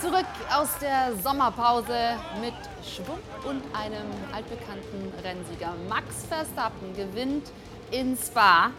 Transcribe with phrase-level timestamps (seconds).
[0.00, 2.52] Zurück aus der Sommerpause mit
[2.84, 5.72] Schwung und einem altbekannten Rennsieger.
[5.88, 7.50] Max Verstappen gewinnt
[7.90, 8.72] in Spa.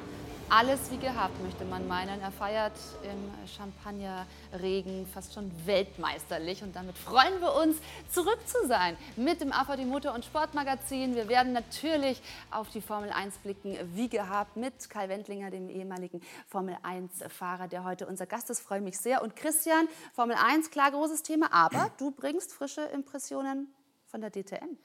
[0.50, 2.22] Alles wie gehabt, möchte man meinen.
[2.22, 2.72] Er feiert
[3.04, 6.64] im Champagnerregen fast schon weltmeisterlich.
[6.64, 7.76] Und damit freuen wir uns,
[8.10, 11.16] zurück zu sein mit dem AVD Motor- und Sportmagazin.
[11.16, 16.22] Wir werden natürlich auf die Formel 1 blicken, wie gehabt, mit Kai Wendlinger, dem ehemaligen
[16.48, 18.62] Formel 1-Fahrer, der heute unser Gast ist.
[18.62, 19.22] Freue mich sehr.
[19.24, 21.52] Und Christian, Formel 1, klar, großes Thema.
[21.52, 23.68] Aber du bringst frische Impressionen
[24.06, 24.78] von der DTM.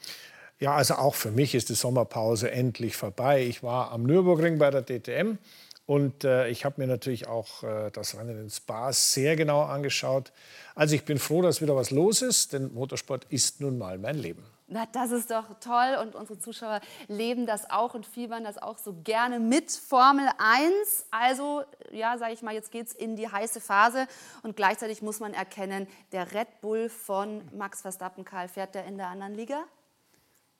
[0.62, 3.42] Ja, also auch für mich ist die Sommerpause endlich vorbei.
[3.44, 5.38] Ich war am Nürburgring bei der DTM
[5.86, 10.30] und äh, ich habe mir natürlich auch äh, das Rennen in Spa sehr genau angeschaut.
[10.76, 14.14] Also ich bin froh, dass wieder was los ist, denn Motorsport ist nun mal mein
[14.14, 14.44] Leben.
[14.68, 18.78] Na, das ist doch toll und unsere Zuschauer leben das auch und fiebern das auch
[18.78, 21.06] so gerne mit Formel 1.
[21.10, 24.06] Also, ja, sage ich mal, jetzt geht es in die heiße Phase
[24.44, 28.96] und gleichzeitig muss man erkennen, der Red Bull von Max Verstappen, Karl, fährt der in
[28.96, 29.64] der anderen Liga?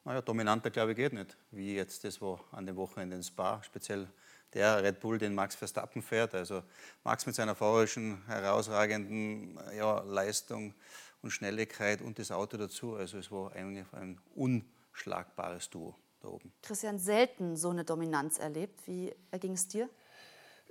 [0.04, 3.62] Naja, dominanter glaube ich geht nicht, wie jetzt das wo an dem Wochenende in Spa,
[3.62, 4.08] speziell
[4.54, 6.34] der Red Bull, den Max Verstappen fährt.
[6.34, 6.62] Also
[7.04, 10.74] Max mit seiner fahrerischen, herausragenden ja, Leistung
[11.22, 12.94] und Schnelligkeit und das Auto dazu.
[12.94, 16.52] Also es war eigentlich ein unschlagbares Duo da oben.
[16.62, 18.86] Christian, selten so eine Dominanz erlebt.
[18.86, 19.88] Wie erging es dir?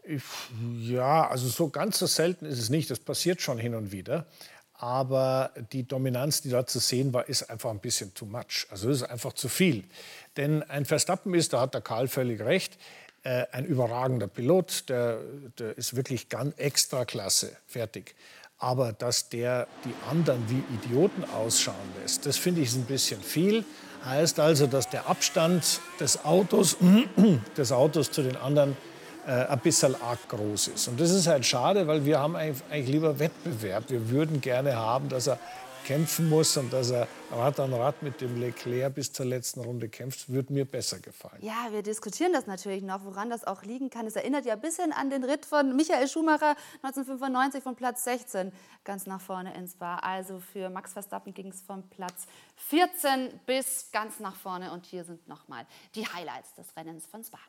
[0.04, 0.24] Ich,
[0.80, 2.90] ja, also so ganz so selten ist es nicht.
[2.90, 4.28] Das passiert schon hin und wieder.
[4.82, 8.66] Aber die Dominanz, die dort zu sehen war, ist einfach ein bisschen too much.
[8.72, 9.84] Also es ist einfach zu viel.
[10.38, 12.80] Denn ein Verstappen ist, da hat der Karl völlig recht,
[13.22, 15.20] äh, ein überragender Pilot, der,
[15.60, 18.16] der ist wirklich ganz extra klasse, fertig.
[18.58, 23.64] Aber dass der die anderen wie Idioten ausschauen lässt, das finde ich ein bisschen viel.
[24.04, 26.78] Heißt also, dass der Abstand des Autos,
[27.56, 28.76] des Autos zu den anderen
[29.28, 30.88] äh, ein bisschen arg groß ist.
[30.88, 33.90] Und das ist halt schade, weil wir haben eigentlich lieber Wettbewerb.
[33.90, 35.40] Wir würden gerne haben, dass er
[35.86, 39.90] kämpfen muss und dass er Rad an Rad mit dem Leclerc bis zur letzten Runde
[39.90, 41.40] kämpft, würde mir besser gefallen.
[41.42, 44.06] Ja, wir diskutieren das natürlich noch, woran das auch liegen kann.
[44.06, 48.52] Es erinnert ja ein bisschen an den Ritt von Michael Schumacher 1995 von Platz 16
[48.84, 50.04] ganz nach vorne ins Bar.
[50.04, 52.26] Also für Max Verstappen ging es von Platz
[52.56, 54.72] 14 bis ganz nach vorne.
[54.72, 55.66] Und hier sind nochmal
[55.96, 57.40] die Highlights des Rennens von Spa.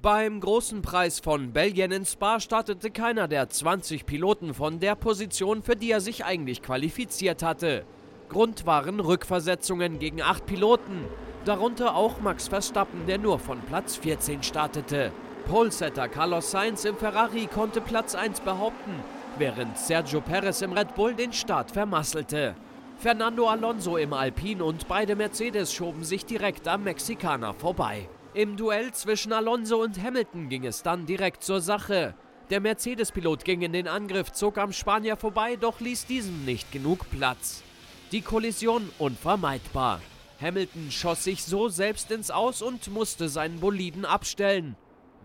[0.00, 5.60] Beim großen Preis von Belgien in Spa startete keiner der 20 Piloten von der Position,
[5.60, 7.84] für die er sich eigentlich qualifiziert hatte.
[8.28, 11.04] Grund waren Rückversetzungen gegen acht Piloten,
[11.44, 15.10] darunter auch Max Verstappen, der nur von Platz 14 startete.
[15.48, 18.94] Polesetter Carlos Sainz im Ferrari konnte Platz 1 behaupten,
[19.36, 22.54] während Sergio Perez im Red Bull den Start vermasselte.
[22.98, 28.08] Fernando Alonso im Alpin und beide Mercedes schoben sich direkt am Mexikaner vorbei.
[28.34, 32.14] Im Duell zwischen Alonso und Hamilton ging es dann direkt zur Sache.
[32.50, 37.08] Der Mercedes-Pilot ging in den Angriff, zog am Spanier vorbei, doch ließ diesem nicht genug
[37.10, 37.62] Platz.
[38.12, 40.02] Die Kollision unvermeidbar.
[40.40, 44.76] Hamilton schoss sich so selbst ins Aus und musste seinen Boliden abstellen.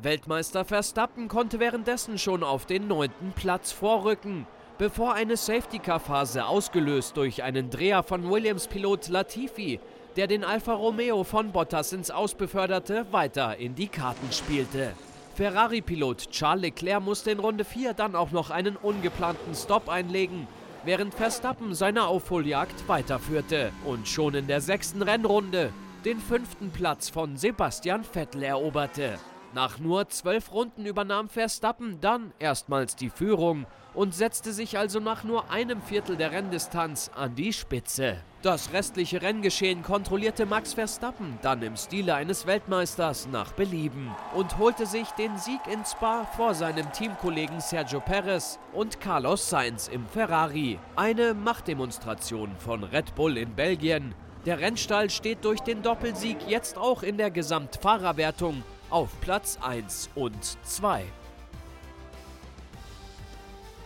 [0.01, 4.47] Weltmeister Verstappen konnte währenddessen schon auf den neunten Platz vorrücken,
[4.77, 9.79] bevor eine Safety-Car-Phase ausgelöst durch einen Dreher von Williams-Pilot Latifi
[10.15, 14.93] der den Alfa Romeo von Bottas ins Aus beförderte, weiter in die Karten spielte.
[15.35, 20.47] Ferrari-Pilot Charles Leclerc musste in Runde 4 dann auch noch einen ungeplanten Stop einlegen,
[20.85, 25.73] während Verstappen seine Aufholjagd weiterführte und schon in der sechsten Rennrunde
[26.05, 29.17] den fünften Platz von Sebastian Vettel eroberte.
[29.53, 35.23] Nach nur zwölf Runden übernahm Verstappen dann erstmals die Führung und setzte sich also nach
[35.23, 38.17] nur einem Viertel der Renndistanz an die Spitze.
[38.41, 44.87] Das restliche Renngeschehen kontrollierte Max Verstappen dann im Stile eines Weltmeisters nach Belieben und holte
[44.87, 50.79] sich den Sieg in Spa vor seinem Teamkollegen Sergio Perez und Carlos Sainz im Ferrari.
[50.95, 54.15] Eine Machtdemonstration von Red Bull in Belgien.
[54.47, 60.37] Der Rennstall steht durch den Doppelsieg jetzt auch in der Gesamtfahrerwertung auf Platz 1 und
[60.63, 61.03] 2.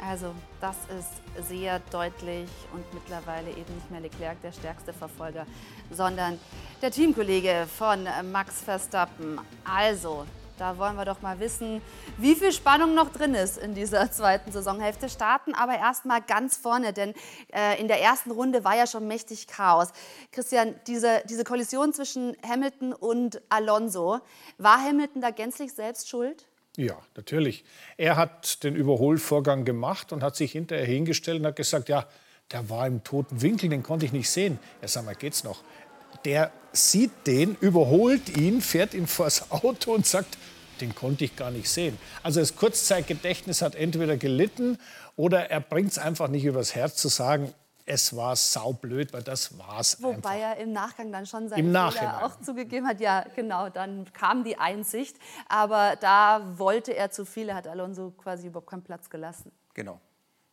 [0.05, 5.47] Also das ist sehr deutlich und mittlerweile eben nicht mehr Leclerc der stärkste Verfolger,
[5.91, 6.37] sondern
[6.81, 9.39] der Teamkollege von Max Verstappen.
[9.63, 10.25] Also,
[10.57, 11.81] da wollen wir doch mal wissen,
[12.17, 15.09] wie viel Spannung noch drin ist in dieser zweiten Saisonhälfte.
[15.09, 17.13] Starten aber erstmal ganz vorne, denn
[17.53, 19.89] äh, in der ersten Runde war ja schon mächtig Chaos.
[20.31, 24.19] Christian, diese, diese Kollision zwischen Hamilton und Alonso,
[24.57, 26.47] war Hamilton da gänzlich selbst schuld?
[26.75, 27.63] Ja, natürlich.
[27.97, 32.05] Er hat den Überholvorgang gemacht und hat sich hinterher hingestellt und hat gesagt, ja,
[32.51, 34.59] der war im toten Winkel, den konnte ich nicht sehen.
[34.81, 35.63] Ja, sag mal, geht's noch?
[36.25, 40.37] Der sieht den, überholt ihn, fährt ihn vors Auto und sagt,
[40.81, 41.97] den konnte ich gar nicht sehen.
[42.23, 44.77] Also das Kurzzeitgedächtnis hat entweder gelitten
[45.15, 47.53] oder er bringt es einfach nicht übers Herz zu sagen,
[47.87, 50.33] es war saublöd, weil das war es Wobei einfach.
[50.33, 52.99] er im Nachgang dann schon seinen Im Fehler auch zugegeben hat.
[52.99, 55.15] Ja, genau, dann kam die Einsicht.
[55.47, 59.51] Aber da wollte er zu viel, er hat Alonso quasi überhaupt keinen Platz gelassen.
[59.73, 60.01] Genau.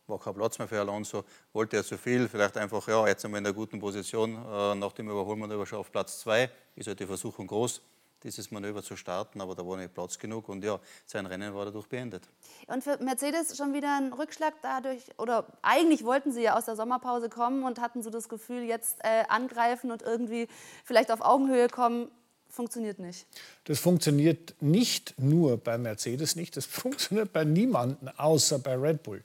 [0.07, 3.31] War kein Platz mehr für Alonso, wollte er zu viel, vielleicht einfach, ja, jetzt sind
[3.31, 6.99] wir in einer guten Position, äh, nach dem Überholmanöver schon auf Platz 2, ist halt
[6.99, 7.81] die Versuchung groß,
[8.25, 11.65] dieses Manöver zu starten, aber da war nicht Platz genug und ja, sein Rennen war
[11.65, 12.27] dadurch beendet.
[12.67, 16.75] Und für Mercedes schon wieder ein Rückschlag dadurch, oder eigentlich wollten sie ja aus der
[16.75, 20.47] Sommerpause kommen und hatten so das Gefühl, jetzt äh, angreifen und irgendwie
[20.83, 22.09] vielleicht auf Augenhöhe kommen.
[22.49, 23.27] Funktioniert nicht.
[23.65, 29.23] Das funktioniert nicht nur bei Mercedes nicht, das funktioniert bei niemandem außer bei Red Bull.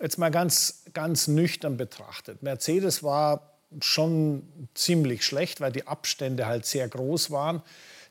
[0.00, 2.42] Jetzt mal ganz, ganz nüchtern betrachtet.
[2.42, 7.62] Mercedes war schon ziemlich schlecht, weil die Abstände halt sehr groß waren.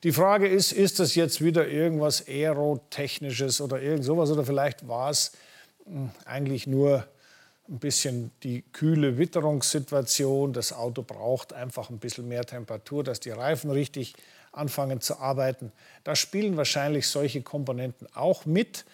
[0.04, 5.10] Die Frage ist, ist das jetzt wieder irgendwas Aerotechnisches oder irgend sowas oder vielleicht war
[5.10, 5.32] es
[5.86, 7.08] hm, eigentlich nur
[7.68, 10.54] ein bisschen die kühle Witterungssituation.
[10.54, 14.14] Das Auto braucht einfach ein bisschen mehr Temperatur, dass die Reifen richtig
[14.52, 15.72] anfangen zu arbeiten.
[16.04, 18.86] Da spielen wahrscheinlich solche Komponenten auch mit.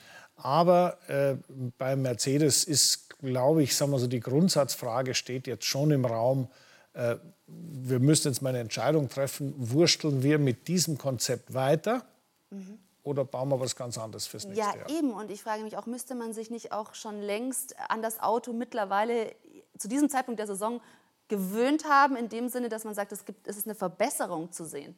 [0.44, 1.36] Aber äh,
[1.78, 6.48] bei Mercedes ist, glaube ich, sagen wir so, die Grundsatzfrage steht jetzt schon im Raum,
[6.94, 7.16] äh,
[7.48, 12.04] wir müssen jetzt mal eine Entscheidung treffen, wursteln wir mit diesem Konzept weiter
[12.50, 12.80] mhm.
[13.04, 14.90] oder bauen wir was ganz anderes fürs nächste ja, Jahr?
[14.90, 15.12] Ja, eben.
[15.14, 18.52] Und ich frage mich auch, müsste man sich nicht auch schon längst an das Auto
[18.52, 19.36] mittlerweile
[19.78, 20.82] zu diesem Zeitpunkt der Saison
[21.28, 24.66] gewöhnt haben, in dem Sinne, dass man sagt, es, gibt, es ist eine Verbesserung zu
[24.66, 24.96] sehen?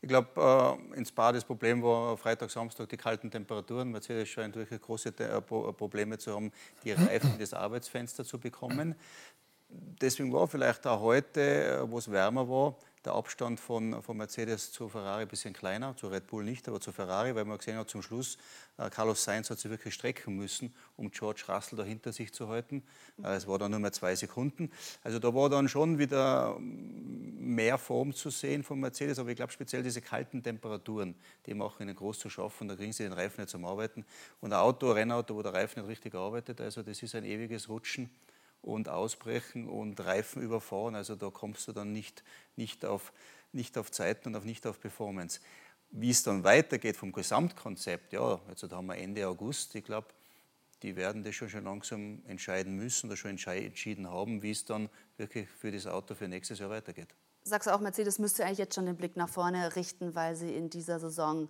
[0.00, 3.90] Ich glaube, äh, ins Spa das Problem war Freitag, Samstag die kalten Temperaturen.
[3.90, 6.52] Mercedes scheint wirklich große äh, Probleme zu haben,
[6.84, 8.94] die Reifen in das Arbeitsfenster zu bekommen
[9.68, 14.72] deswegen war vielleicht auch heute, äh, wo es wärmer war, der Abstand von, von Mercedes
[14.72, 17.76] zu Ferrari ein bisschen kleiner, zu Red Bull nicht, aber zu Ferrari, weil man gesehen
[17.76, 18.38] hat, zum Schluss,
[18.76, 22.48] äh, Carlos Sainz hat sich wirklich strecken müssen, um George Russell da hinter sich zu
[22.48, 22.82] halten.
[23.22, 24.70] Äh, es war dann nur mehr zwei Sekunden.
[25.02, 29.36] Also da war dann schon wieder ähm, mehr Form zu sehen von Mercedes, aber ich
[29.36, 31.14] glaube speziell diese kalten Temperaturen,
[31.46, 34.04] die machen ihnen groß zu schaffen, da kriegen sie den Reifen nicht zum Arbeiten.
[34.40, 37.24] Und ein Auto, ein Rennauto, wo der Reifen nicht richtig arbeitet, also das ist ein
[37.24, 38.10] ewiges Rutschen
[38.62, 40.94] und ausbrechen und Reifen überfahren.
[40.94, 42.24] Also da kommst du dann nicht,
[42.56, 43.12] nicht, auf,
[43.52, 45.40] nicht auf Zeiten und auf, nicht auf Performance.
[45.90, 50.08] Wie es dann weitergeht vom Gesamtkonzept, ja, also da haben wir Ende August, ich glaube,
[50.82, 54.88] die werden das schon, schon langsam entscheiden müssen oder schon entschieden haben, wie es dann
[55.16, 57.08] wirklich für das Auto für nächstes Jahr weitergeht.
[57.42, 60.54] Sagst du auch, Mercedes müsste eigentlich jetzt schon den Blick nach vorne richten, weil sie
[60.54, 61.48] in dieser Saison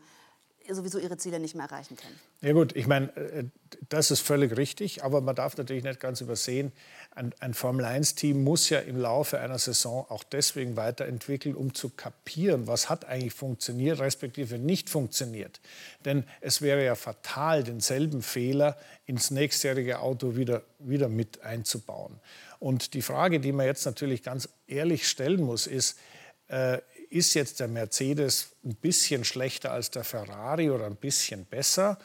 [0.74, 2.18] sowieso ihre Ziele nicht mehr erreichen können.
[2.40, 3.44] Ja gut, ich meine, äh,
[3.88, 6.72] das ist völlig richtig, aber man darf natürlich nicht ganz übersehen,
[7.10, 12.66] ein, ein Formel-1-Team muss ja im Laufe einer Saison auch deswegen weiterentwickeln, um zu kapieren,
[12.66, 15.60] was hat eigentlich funktioniert, respektive nicht funktioniert.
[16.04, 18.76] Denn es wäre ja fatal, denselben Fehler
[19.06, 22.20] ins nächstjährige Auto wieder, wieder mit einzubauen.
[22.58, 25.98] Und die Frage, die man jetzt natürlich ganz ehrlich stellen muss, ist,
[26.48, 26.78] äh,
[27.10, 31.98] ist jetzt der Mercedes ein bisschen schlechter als der Ferrari oder ein bisschen besser?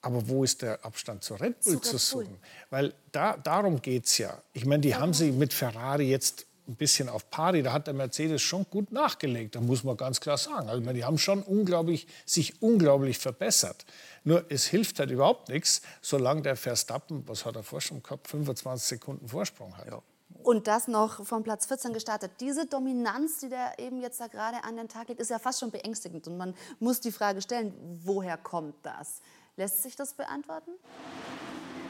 [0.00, 2.36] Aber wo ist der Abstand zu Red Bull zu, zu suchen?
[2.68, 4.42] Weil da, darum geht es ja.
[4.52, 5.00] Ich meine, die ja.
[5.00, 7.62] haben sie mit Ferrari jetzt ein bisschen auf Pari.
[7.62, 10.68] Da hat der Mercedes schon gut nachgelegt, da muss man ganz klar sagen.
[10.68, 13.84] Also, die haben schon unglaublich, sich unglaublich verbessert.
[14.24, 18.28] Nur es hilft halt überhaupt nichts, solange der Verstappen, was hat er vor schon gehabt,
[18.28, 19.86] 25 Sekunden Vorsprung hat.
[19.86, 20.02] Ja.
[20.44, 22.32] Und das noch von Platz 14 gestartet.
[22.38, 25.58] Diese Dominanz, die der eben jetzt da gerade an den Tag legt, ist ja fast
[25.58, 26.26] schon beängstigend.
[26.28, 27.72] Und man muss die Frage stellen,
[28.04, 29.22] woher kommt das?
[29.56, 30.72] Lässt sich das beantworten?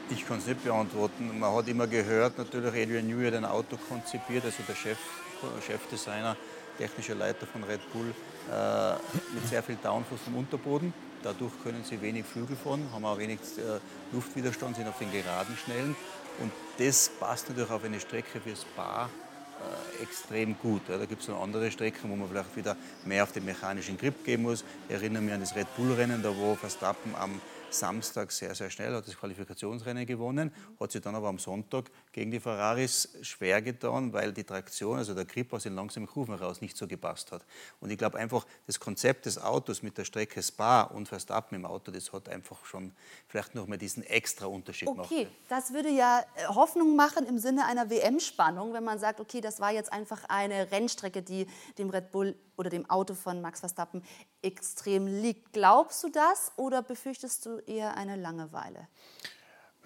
[0.09, 1.37] Ich kann es nicht beantworten.
[1.37, 4.99] Man hat immer gehört, natürlich Adrian Newey hat ein Auto konzipiert, also der Chef,
[5.67, 6.37] Chefdesigner,
[6.77, 8.13] technischer Leiter von Red Bull,
[8.53, 8.93] äh,
[9.33, 10.93] mit sehr viel Downforce vom Unterboden.
[11.23, 13.79] Dadurch können sie wenig Flügel fahren, haben auch wenig äh,
[14.13, 15.95] Luftwiderstand, sind auf den geraden Schnellen.
[16.39, 20.81] Und das passt natürlich auf eine Strecke wie Spa äh, extrem gut.
[20.89, 22.75] Ja, da gibt es noch andere Strecken, wo man vielleicht wieder
[23.05, 24.65] mehr auf den mechanischen Grip geben muss.
[24.89, 27.39] Ich erinnere mich an das Red Bull-Rennen, da wo Verstappen am
[27.69, 32.31] Samstag sehr, sehr schnell, hat das Qualifikationsrennen gewonnen, hat sich dann aber am Sonntag gegen
[32.31, 36.61] die Ferraris schwer getan, weil die Traktion, also der Grip aus den langsamen Kurven heraus
[36.61, 37.43] nicht so gepasst hat.
[37.81, 41.65] Und ich glaube einfach, das Konzept des Autos mit der Strecke Spa und Verstappen im
[41.65, 42.93] Auto, das hat einfach schon
[43.27, 45.11] vielleicht noch mal diesen extra Unterschied gemacht.
[45.11, 49.41] Okay, das würde ja äh, Hoffnung machen im Sinne einer WM-Spannung, wenn man sagt, okay,
[49.41, 53.59] das war jetzt einfach eine Rennstrecke, die dem Red Bull oder dem Auto von Max
[53.59, 54.01] Verstappen
[54.41, 55.51] extrem liegt.
[55.51, 58.87] Glaubst du das oder befürchtest du eher eine Langeweile?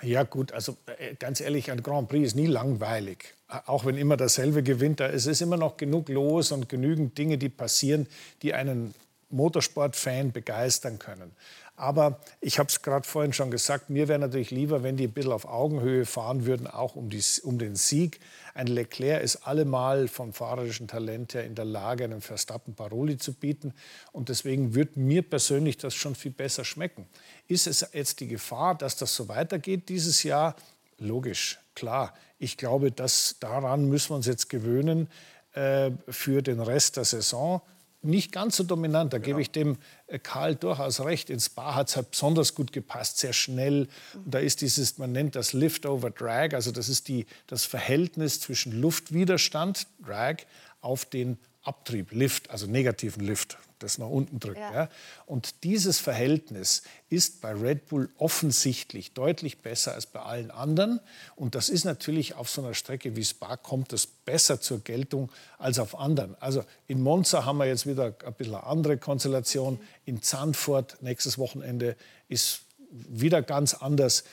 [0.02, 3.34] Ja gut, also äh, ganz ehrlich, ein Grand Prix ist nie langweilig.
[3.66, 7.50] Auch wenn immer dasselbe gewinnt, da ist immer noch genug los und genügend Dinge, die
[7.50, 8.08] passieren,
[8.44, 8.94] die einen
[9.32, 11.32] Motorsportfan begeistern können.
[11.80, 15.14] Aber ich habe es gerade vorhin schon gesagt, mir wäre natürlich lieber, wenn die ein
[15.14, 18.20] bisschen auf Augenhöhe fahren würden, auch um, die, um den Sieg.
[18.54, 23.34] Ein Leclerc ist allemal vom fahrerischen Talent her in der Lage, einem Verstappen Paroli zu
[23.34, 23.74] bieten.
[24.12, 27.08] Und deswegen würde mir persönlich das schon viel besser schmecken.
[27.48, 30.58] Ist es jetzt die Gefahr, dass das so weitergeht dieses Jahr?
[30.98, 32.14] Logisch, klar.
[32.40, 35.08] Ich glaube, dass daran müssen wir uns jetzt gewöhnen
[35.54, 37.62] äh, für den Rest der Saison
[38.02, 39.14] nicht ganz so dominant.
[39.14, 39.26] Da genau.
[39.26, 39.78] gebe ich dem
[40.08, 41.30] äh, Karl durchaus recht.
[41.30, 43.88] In Spa hat es halt besonders gut gepasst, sehr schnell.
[44.14, 48.80] Und da ist dieses, man nennt das Lift-over-Drag, also das ist die, das Verhältnis zwischen
[48.80, 50.38] Luftwiderstand, Drag,
[50.82, 54.60] auf den Abtrieb, Lift, also negativen Lift das nach unten drückt.
[54.60, 54.74] Ja.
[54.74, 54.90] ja.
[55.26, 61.00] Und dieses Verhältnis ist bei Red Bull offensichtlich deutlich besser als bei allen anderen.
[61.36, 65.32] Und das ist natürlich auf so einer Strecke wie Spa kommt es besser zur Geltung
[65.58, 66.36] als auf anderen.
[66.42, 69.80] Also in Monza haben wir jetzt wieder ein bisschen eine andere Konstellation.
[70.06, 71.96] In Zandvoort nächstes Wochenende
[72.28, 72.62] ist
[72.92, 74.24] wieder ganz anders.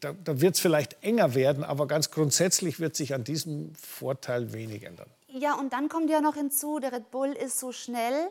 [0.00, 4.52] Da, da wird es vielleicht enger werden, aber ganz grundsätzlich wird sich an diesem Vorteil
[4.52, 5.08] wenig ändern.
[5.32, 8.30] Ja, und dann kommt ja noch hinzu, der Red Bull ist so schnell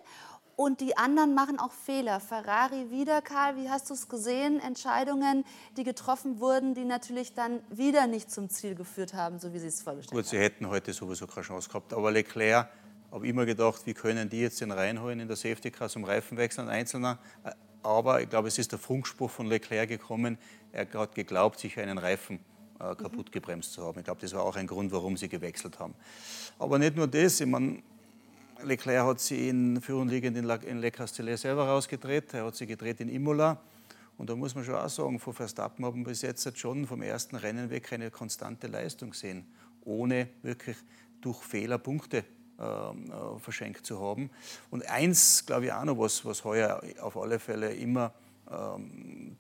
[0.56, 2.20] und die anderen machen auch Fehler.
[2.20, 4.60] Ferrari wieder, Karl, wie hast du es gesehen?
[4.60, 5.46] Entscheidungen,
[5.77, 9.68] die getroffen wurden, die natürlich dann wieder nicht zum Ziel geführt haben, so wie sie
[9.68, 10.18] es vorgestellt haben.
[10.18, 11.94] Gut, sie hätten heute sowieso keine Chance gehabt.
[11.94, 12.68] Aber Leclerc,
[13.12, 16.65] habe immer gedacht, wie können die jetzt den reinholen in der Safety Car zum Reifenwechsel,
[16.65, 17.20] ein Einzelner.
[17.82, 20.38] Aber ich glaube, es ist der Funkspruch von Leclerc gekommen.
[20.74, 22.39] Er hat geglaubt, sich einen Reifen
[22.79, 24.00] äh, kaputt gebremst zu haben.
[24.00, 25.93] Ich glaube, das war auch ein Grund, warum sie gewechselt haben.
[26.57, 27.81] Aber nicht nur das, ich meine,
[28.63, 32.33] Leclerc hat sie in Führung liegend in Le Castellet selber rausgedreht.
[32.33, 33.59] Er hat sie gedreht in Imola.
[34.17, 37.01] Und da muss man schon auch sagen, von Verstappen haben wir bis jetzt schon vom
[37.01, 39.45] ersten Rennen weg eine konstante Leistung sehen,
[39.86, 40.75] ohne wirklich
[41.21, 42.25] durch Fehler Punkte
[42.59, 44.29] ähm, äh, verschenkt zu haben.
[44.71, 48.13] Und eins, glaube ich, auch noch, was, was heuer auf alle Fälle immer
[48.51, 49.38] ähm,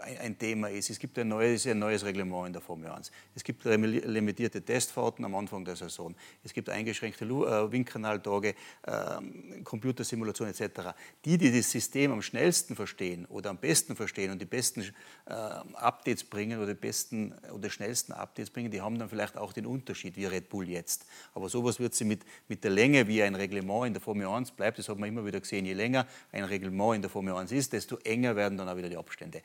[0.00, 0.90] ein Thema ist.
[0.90, 3.10] Es gibt ein neues, ein neues Reglement in der Formel 1.
[3.34, 6.14] Es gibt limitierte Testfahrten am Anfang der Saison.
[6.42, 10.94] Es gibt eingeschränkte äh, Windkanaltage, äh, Computersimulation etc.
[11.24, 14.82] Die, die das System am schnellsten verstehen oder am besten verstehen und die besten
[15.26, 19.52] äh, Updates bringen oder die besten oder schnellsten Updates bringen, die haben dann vielleicht auch
[19.52, 21.06] den Unterschied wie Red Bull jetzt.
[21.34, 24.52] Aber sowas wird sie mit, mit der Länge, wie ein Reglement in der Formel 1
[24.52, 27.52] bleibt, das hat man immer wieder gesehen, je länger ein Reglement in der Formel 1
[27.52, 29.42] ist, desto enger werden dann auch wieder die Abstände.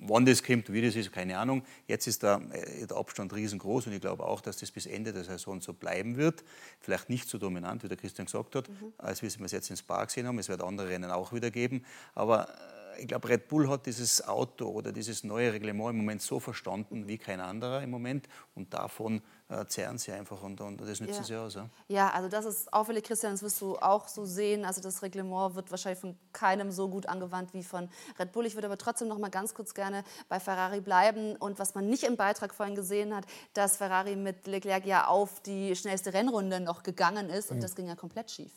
[0.00, 1.62] Wann das kommt, wie das ist, keine Ahnung.
[1.88, 5.12] Jetzt ist der, äh, der, Abstand riesengroß und ich glaube auch, dass das bis Ende
[5.12, 6.44] der Saison so bleiben wird.
[6.80, 8.92] Vielleicht nicht so dominant, wie der Christian gesagt hat, mhm.
[8.98, 10.38] als wir es jetzt ins Spa gesehen haben.
[10.38, 11.84] Es wird andere Rennen auch wieder geben.
[12.14, 16.22] Aber äh, ich glaube, Red Bull hat dieses Auto oder dieses neue Reglement im Moment
[16.22, 20.80] so verstanden wie kein anderer im Moment und davon äh, zehren sie einfach und, und
[20.80, 21.22] das nützen ja.
[21.24, 21.54] sie aus.
[21.54, 21.68] Ja?
[21.88, 24.64] ja, also das ist auffällig, Christian, das wirst du auch so sehen.
[24.64, 27.88] Also das Reglement wird wahrscheinlich von keinem so gut angewandt wie von
[28.18, 28.46] Red Bull.
[28.46, 31.88] Ich würde aber trotzdem noch mal ganz kurz gerne bei Ferrari bleiben und was man
[31.88, 33.24] nicht im Beitrag vorhin gesehen hat,
[33.54, 37.62] dass Ferrari mit Leclerc ja auf die schnellste Rennrunde noch gegangen ist und mhm.
[37.62, 38.52] das ging ja komplett schief.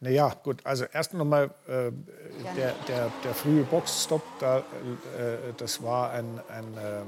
[0.00, 1.90] Naja, gut, also erst noch mal äh,
[2.56, 4.62] der, der, der frühe Boxstop, da, äh,
[5.56, 7.06] das war ein, ein ähm,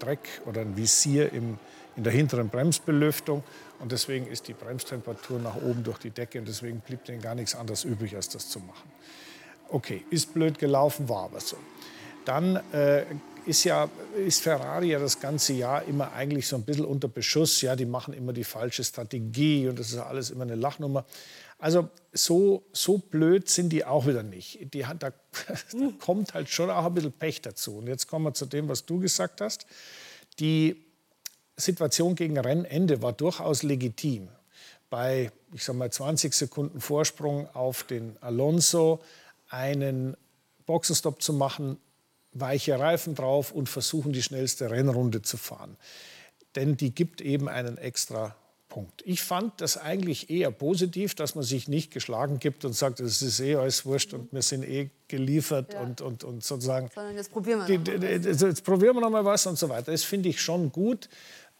[0.00, 1.58] Dreck oder ein Visier im,
[1.96, 3.44] in der hinteren Bremsbelüftung.
[3.78, 7.34] Und deswegen ist die Bremstemperatur nach oben durch die Decke und deswegen blieb denen gar
[7.34, 8.90] nichts anderes übrig, als das zu machen.
[9.68, 11.56] Okay, ist blöd gelaufen, war aber so.
[12.24, 13.04] Dann äh,
[13.46, 17.60] ist ja ist Ferrari ja das ganze Jahr immer eigentlich so ein bisschen unter Beschuss.
[17.62, 21.04] Ja, die machen immer die falsche Strategie und das ist alles immer eine Lachnummer.
[21.58, 24.72] Also so, so blöd sind die auch wieder nicht.
[24.74, 25.12] Die, da, da
[25.98, 27.78] kommt halt schon auch ein bisschen Pech dazu.
[27.78, 29.66] Und jetzt kommen wir zu dem, was du gesagt hast.
[30.38, 30.84] Die
[31.56, 34.28] Situation gegen Rennende war durchaus legitim.
[34.88, 39.00] Bei, ich sag mal, 20 Sekunden Vorsprung auf den Alonso
[39.50, 40.16] einen
[40.66, 41.78] Boxenstopp zu machen,
[42.32, 45.76] weiche Reifen drauf und versuchen, die schnellste Rennrunde zu fahren.
[46.56, 48.36] Denn die gibt eben einen extra
[48.68, 49.02] Punkt.
[49.04, 53.20] Ich fand das eigentlich eher positiv, dass man sich nicht geschlagen gibt und sagt, es
[53.20, 55.80] ist eh alles wurscht und wir sind eh geliefert ja.
[55.80, 56.88] und, und, und sozusagen.
[56.94, 59.68] Sondern jetzt probieren wir noch die, die, Jetzt probieren wir noch mal was und so
[59.68, 59.90] weiter.
[59.90, 61.08] Das finde ich schon gut,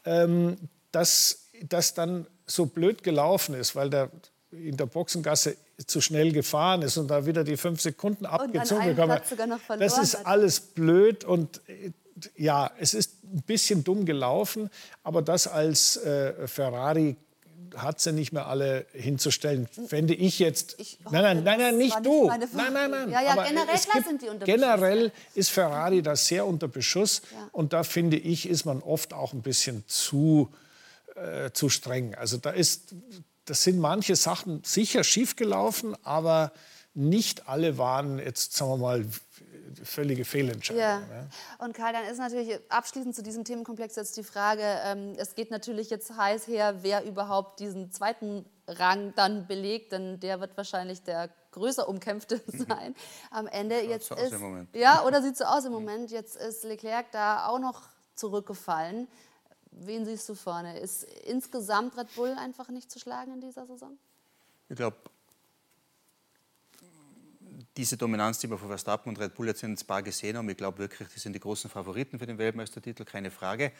[0.05, 0.57] ähm,
[0.91, 4.09] dass das dann so blöd gelaufen ist, weil der
[4.51, 5.55] in der Boxengasse
[5.87, 9.19] zu schnell gefahren ist und da wieder die fünf Sekunden abgezogen bekommen.
[9.79, 11.91] Das ist alles blöd und äh,
[12.35, 14.69] ja, es ist ein bisschen dumm gelaufen,
[15.03, 17.15] aber das als äh, Ferrari
[17.77, 20.75] hat sie nicht mehr alle hinzustellen, fände ich jetzt.
[20.77, 22.29] Ich hoffe, nein, nein, nein, nein, nicht du.
[22.29, 23.09] Nicht nein, nein, nein.
[23.09, 25.11] Ja, ja, aber generell gibt, sind die unter Generell ja.
[25.35, 27.49] ist Ferrari da sehr unter Beschuss ja.
[27.51, 30.49] und da finde ich, ist man oft auch ein bisschen zu,
[31.15, 32.15] äh, zu streng.
[32.15, 32.93] Also da ist
[33.45, 36.51] das sind manche Sachen sicher schiefgelaufen, aber
[36.93, 39.05] nicht alle waren jetzt, sagen wir mal,
[39.83, 40.81] völlige Fehlentscheidung.
[40.81, 40.99] Ja.
[40.99, 41.65] ja.
[41.65, 45.51] Und Karl, dann ist natürlich abschließend zu diesem Themenkomplex jetzt die Frage, ähm, es geht
[45.51, 51.03] natürlich jetzt heiß her, wer überhaupt diesen zweiten Rang dann belegt, denn der wird wahrscheinlich
[51.03, 52.95] der größer umkämpfte sein
[53.29, 53.81] am Ende.
[53.81, 54.35] Jetzt so ist,
[54.73, 56.11] Ja, oder sieht so aus im Moment.
[56.11, 57.81] Jetzt ist Leclerc da auch noch
[58.15, 59.07] zurückgefallen.
[59.71, 60.79] Wen siehst du vorne?
[60.79, 63.97] Ist insgesamt Red Bull einfach nicht zu schlagen in dieser Saison?
[64.69, 64.97] Ich glaube,
[67.77, 70.57] diese Dominanz, die wir von Verstappen und Red Bull jetzt in Spa gesehen haben, ich
[70.57, 73.71] glaube wirklich, die sind die großen Favoriten für den Weltmeistertitel, keine Frage.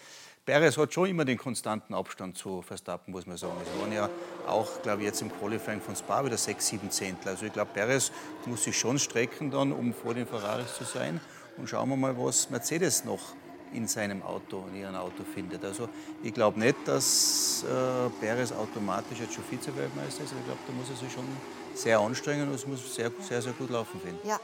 [0.46, 3.58] Perez hat schon immer den konstanten Abstand zu Verstappen, muss man sagen.
[3.62, 4.10] Es waren ja
[4.48, 7.30] auch, glaube ich, jetzt im Qualifying von Spa wieder sechs, sieben Zehntel.
[7.30, 8.12] Also ich glaube, Perez
[8.46, 11.20] muss sich schon strecken dann, um vor den Ferraris zu sein.
[11.58, 13.36] Und schauen wir mal, was Mercedes noch
[13.74, 15.64] in seinem Auto, in ihrem Auto findet.
[15.64, 15.88] Also
[16.24, 20.34] ich glaube nicht, dass äh, Perez automatisch jetzt schon Vize-Weltmeister ist.
[20.38, 21.26] Ich glaube, da muss er sich schon
[21.74, 24.40] sehr anstrengend und es muss sehr, sehr, sehr gut laufen, finde Ja,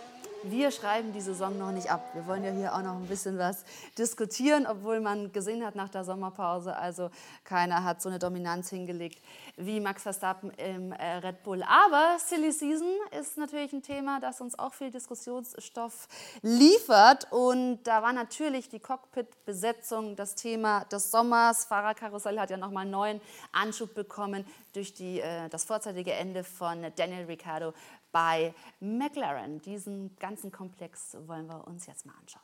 [0.52, 2.10] wir schreiben die Saison noch nicht ab.
[2.14, 3.64] Wir wollen ja hier auch noch ein bisschen was
[3.98, 7.10] diskutieren, obwohl man gesehen hat nach der Sommerpause, also
[7.44, 9.22] keiner hat so eine Dominanz hingelegt
[9.58, 11.64] wie Max Verstappen im äh, Red Bull.
[11.64, 12.88] Aber Silly Season
[13.20, 16.08] ist natürlich ein Thema, das uns auch viel Diskussionsstoff
[16.42, 17.32] liefert.
[17.32, 21.66] Und da war natürlich die Cockpit-Besetzung das Thema des Sommers.
[21.66, 26.86] Fahrerkarussell hat ja nochmal einen neuen Anschub bekommen durch die, äh, das vorzeitige Ende von
[26.96, 27.74] Daniel Ricciardo
[28.12, 29.60] bei McLaren.
[29.62, 32.44] Diesen ganzen Komplex wollen wir uns jetzt mal anschauen.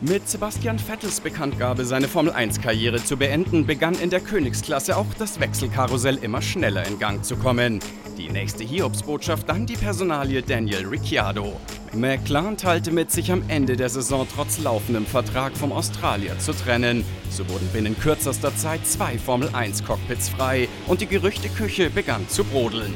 [0.00, 6.16] Mit Sebastian Vettels Bekanntgabe, seine Formel-1-Karriere zu beenden, begann in der Königsklasse auch das Wechselkarussell
[6.16, 7.78] immer schneller in Gang zu kommen.
[8.18, 11.60] Die nächste Hiobsbotschaft dann die Personalie Daniel Ricciardo.
[11.92, 17.04] McLaren teilte mit, sich am Ende der Saison trotz laufendem Vertrag vom Australier zu trennen.
[17.30, 22.92] So wurden binnen kürzester Zeit zwei Formel-1-Cockpits frei und die Gerüchteküche begann zu brodeln.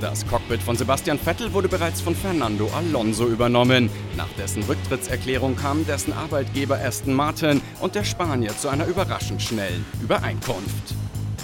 [0.00, 3.90] Das Cockpit von Sebastian Vettel wurde bereits von Fernando Alonso übernommen.
[4.16, 9.84] Nach dessen Rücktrittserklärung kamen dessen Arbeitgeber Aston Martin und der Spanier zu einer überraschend schnellen
[10.02, 10.94] Übereinkunft.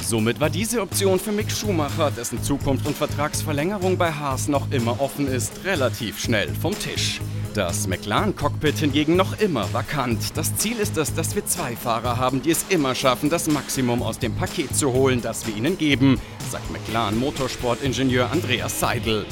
[0.07, 5.01] Somit war diese Option für Mick Schumacher, dessen Zukunft und Vertragsverlängerung bei Haas noch immer
[5.01, 7.21] offen ist, relativ schnell vom Tisch.
[7.55, 10.37] Das McLaren-Cockpit hingegen noch immer vakant.
[10.37, 14.01] Das Ziel ist es, dass wir zwei Fahrer haben, die es immer schaffen, das Maximum
[14.01, 16.21] aus dem Paket zu holen, das wir ihnen geben,
[16.53, 19.27] sagt McLaren-Motorsportingenieur Andreas Seidel.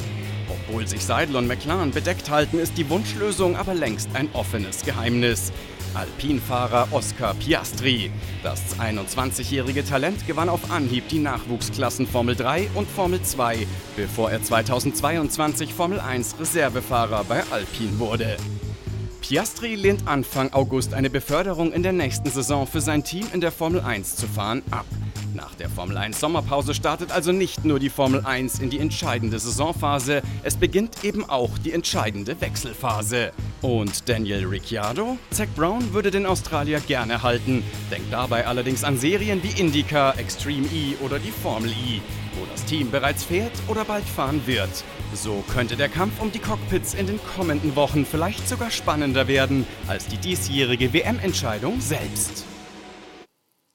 [0.49, 5.53] Obwohl sich Seidel und McLaren bedeckt halten, ist die Wunschlösung aber längst ein offenes Geheimnis.
[5.95, 8.11] Alpinfahrer Oscar Piastri.
[8.43, 14.43] Das 21-jährige Talent gewann auf Anhieb die Nachwuchsklassen Formel 3 und Formel 2, bevor er
[14.43, 18.37] 2022 Formel 1 Reservefahrer bei Alpin wurde.
[19.21, 23.51] Piastri lehnt Anfang August eine Beförderung in der nächsten Saison für sein Team in der
[23.51, 24.85] Formel 1 zu fahren ab.
[25.35, 29.37] Nach der Formel 1 Sommerpause startet also nicht nur die Formel 1 in die entscheidende
[29.37, 33.33] Saisonphase, es beginnt eben auch die entscheidende Wechselphase.
[33.61, 35.17] Und Daniel Ricciardo?
[35.31, 40.67] Zac Brown würde den Australier gerne halten, denkt dabei allerdings an Serien wie IndyCar, Extreme
[40.67, 41.99] E oder die Formel E,
[42.39, 44.85] wo das Team bereits fährt oder bald fahren wird.
[45.13, 49.67] So könnte der Kampf um die Cockpits in den kommenden Wochen vielleicht sogar spannender werden
[49.87, 52.45] als die diesjährige WM-Entscheidung selbst.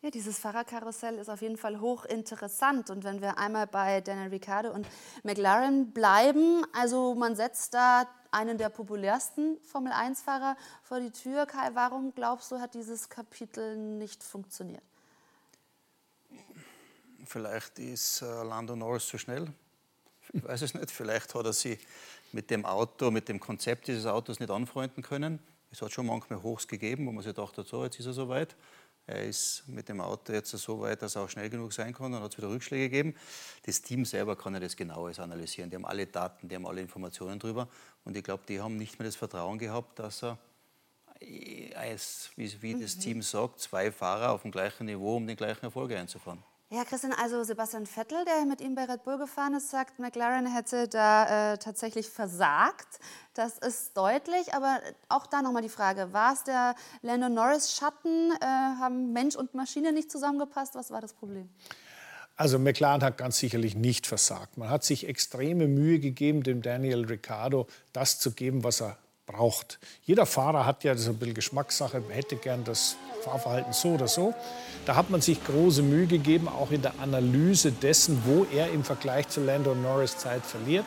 [0.03, 2.89] Ja, dieses Fahrerkarussell ist auf jeden Fall hochinteressant.
[2.89, 4.87] Und wenn wir einmal bei Daniel Ricciardo und
[5.25, 11.45] McLaren bleiben, also man setzt da einen der populärsten Formel-1-Fahrer vor die Tür.
[11.45, 14.83] Kai, warum glaubst du, hat dieses Kapitel nicht funktioniert?
[17.27, 19.53] Vielleicht ist äh, Lando Norris zu schnell.
[20.33, 20.91] Ich weiß es nicht.
[20.91, 21.79] Vielleicht hat er sich
[22.33, 25.41] mit dem Auto, mit dem Konzept dieses Autos nicht anfreunden können.
[25.71, 28.57] Es hat schon manchmal Hochs gegeben, wo man sich dachte, so, jetzt ist er soweit.
[29.11, 32.13] Er ist mit dem Auto jetzt so weit, dass er auch schnell genug sein kann.
[32.13, 33.17] Dann hat es wieder Rückschläge gegeben.
[33.67, 35.69] Das Team selber kann ja das genaues analysieren.
[35.69, 37.69] Die haben alle Daten, die haben alle Informationen drüber.
[38.05, 40.39] Und ich glaube, die haben nicht mehr das Vertrauen gehabt, dass er,
[41.75, 43.01] als, wie, wie das mhm.
[43.01, 46.45] Team sagt, zwei Fahrer auf dem gleichen Niveau, um den gleichen Erfolg einzufahren.
[46.73, 50.47] Ja, Christian, also Sebastian Vettel, der mit ihm bei Red Bull gefahren ist, sagt, McLaren
[50.47, 53.01] hätte da äh, tatsächlich versagt.
[53.35, 54.79] Das ist deutlich, aber
[55.09, 58.31] auch da nochmal die Frage, war es der Lando Norris Schatten?
[58.41, 60.77] Äh, haben Mensch und Maschine nicht zusammengepasst?
[60.77, 61.49] Was war das Problem?
[62.37, 64.57] Also McLaren hat ganz sicherlich nicht versagt.
[64.57, 68.97] Man hat sich extreme Mühe gegeben, dem Daniel Ricciardo das zu geben, was er
[69.31, 69.79] braucht.
[70.05, 74.35] Jeder Fahrer hat ja, ist ein bisschen Geschmackssache, hätte gern das Fahrverhalten so oder so.
[74.87, 78.83] Da hat man sich große Mühe gegeben, auch in der Analyse dessen, wo er im
[78.83, 80.87] Vergleich zu Lando Norris Zeit verliert.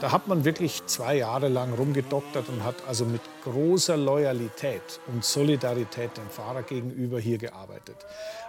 [0.00, 5.24] Da hat man wirklich zwei Jahre lang rumgedoktert und hat also mit großer Loyalität und
[5.24, 7.96] Solidarität dem Fahrer gegenüber hier gearbeitet.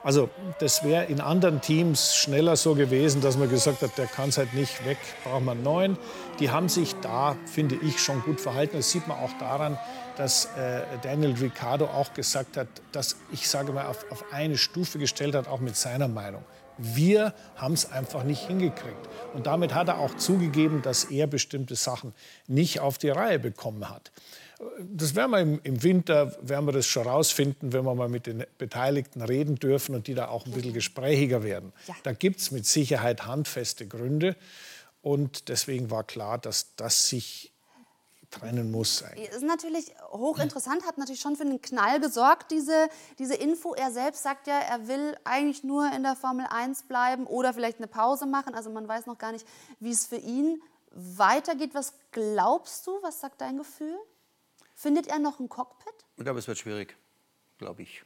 [0.04, 0.30] Also
[0.60, 4.38] das wäre in anderen Teams schneller so gewesen, dass man gesagt hat, der kann es
[4.38, 5.98] halt nicht weg, braucht man neuen.
[6.40, 8.78] Die haben sich da, finde ich, schon gut verhalten.
[8.78, 9.78] Das sieht man auch daran,
[10.18, 15.00] dass äh, Daniel Ricciardo auch gesagt hat, dass ich sage mal auf, auf eine Stufe
[15.00, 16.44] gestellt hat, auch mit seiner Meinung.
[16.78, 19.10] Wir haben es einfach nicht hingekriegt.
[19.34, 22.14] Und damit hat er auch zugegeben, dass er bestimmte Sachen
[22.48, 24.12] nicht auf die Reihe bekommen hat.
[24.80, 28.28] Das werden wir im, im Winter, werden wir das schon rausfinden, wenn wir mal mit
[28.28, 31.74] den Beteiligten reden dürfen und die da auch ein bisschen gesprächiger werden.
[31.88, 31.96] Ja.
[32.04, 34.36] Da gibt es mit Sicherheit handfeste Gründe.
[35.02, 37.53] Und deswegen war klar, dass das sich
[38.34, 39.04] trennen muss.
[39.04, 39.30] Eigentlich.
[39.30, 43.74] Ist natürlich hochinteressant, hat natürlich schon für einen Knall gesorgt, diese, diese Info.
[43.74, 47.78] Er selbst sagt ja, er will eigentlich nur in der Formel 1 bleiben oder vielleicht
[47.78, 48.56] eine Pause machen.
[48.56, 49.48] Also man weiß noch gar nicht,
[49.80, 51.74] wie es für ihn weitergeht.
[51.74, 53.02] Was glaubst du?
[53.02, 53.98] Was sagt dein Gefühl?
[54.74, 55.94] Findet er noch ein Cockpit?
[56.18, 56.98] Ich glaube, es wird schwierig,
[57.58, 58.04] glaube ich.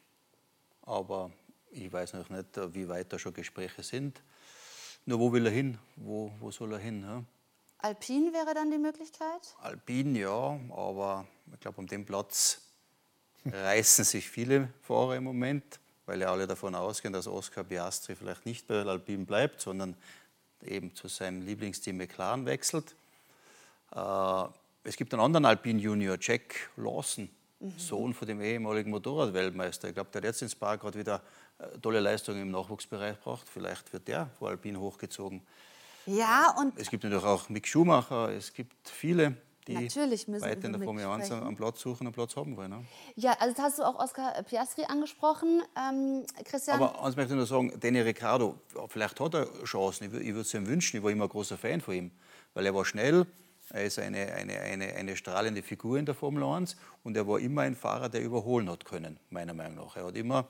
[0.82, 1.32] Aber
[1.72, 4.22] ich weiß noch nicht, wie weit da schon Gespräche sind.
[5.06, 5.78] Nur wo will er hin?
[5.96, 7.04] Wo, wo soll er hin?
[7.04, 7.24] Ja?
[7.80, 9.56] Alpin wäre dann die Möglichkeit?
[9.62, 12.62] Alpin ja, aber ich glaube, um den Platz
[13.46, 18.46] reißen sich viele Fahrer im Moment, weil ja alle davon ausgehen, dass Oscar Piastri vielleicht
[18.46, 19.96] nicht bei Alpin bleibt, sondern
[20.64, 22.96] eben zu seinem Lieblingsteam McLaren wechselt.
[23.96, 24.44] Äh,
[24.84, 27.74] es gibt einen anderen Alpin Junior, Jack Lawson, mhm.
[27.78, 29.90] Sohn von dem ehemaligen Motorradweltmeister.
[29.90, 31.22] Ich glaube, der hat jetzt in Spa gerade wieder
[31.60, 33.48] äh, tolle Leistungen im Nachwuchsbereich gebracht.
[33.52, 35.42] Vielleicht wird der vor Alpin hochgezogen.
[36.08, 39.36] Ja, und es gibt natürlich auch Mick Schumacher, es gibt viele,
[39.68, 42.72] die weiter in der Formel 1 am Platz suchen und Platz haben wollen.
[42.72, 42.86] Ne?
[43.16, 46.82] Ja, also hast du auch Oscar Piastri angesprochen, ähm, Christian.
[46.82, 48.56] Aber eins möchte ich nur sagen, Danny Ricciardo,
[48.88, 51.82] vielleicht hat er Chancen, ich, würde es ihm wünschen, ich war immer ein großer Fan
[51.82, 52.12] von ihm,
[52.54, 53.26] weil er war schnell,
[53.72, 57.40] er ist eine, eine, eine, eine strahlende Figur in der Formel 1 und er war
[57.40, 59.98] immer ein Fahrer, der überholen hat können, meiner Meinung nach.
[59.98, 60.48] Er hat immer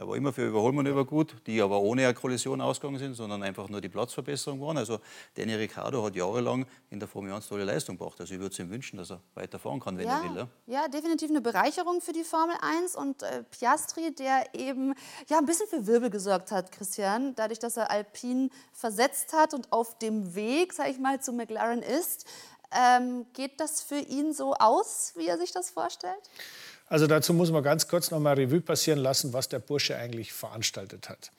[0.00, 3.68] er war immer für Überholmanöver gut, die aber ohne eine Kollision ausgegangen sind, sondern einfach
[3.68, 4.78] nur die Platzverbesserung waren.
[4.78, 4.98] Also
[5.34, 8.18] Danny Ricciardo hat jahrelang in der Formel 1 tolle Leistung gebracht.
[8.18, 10.36] Also ich würde es ihm wünschen, dass er weiterfahren kann, wenn ja, er will.
[10.38, 10.48] Ja?
[10.66, 14.94] ja, definitiv eine Bereicherung für die Formel 1 und äh, Piastri, der eben
[15.28, 19.70] ja, ein bisschen für Wirbel gesorgt hat, Christian, dadurch, dass er Alpine versetzt hat und
[19.70, 22.24] auf dem Weg, sage ich mal, zu McLaren ist.
[22.72, 26.30] Ähm, geht das für ihn so aus, wie er sich das vorstellt?
[26.90, 30.32] Also dazu muss man ganz kurz noch mal Revue passieren lassen, was der Bursche eigentlich
[30.32, 31.30] veranstaltet hat.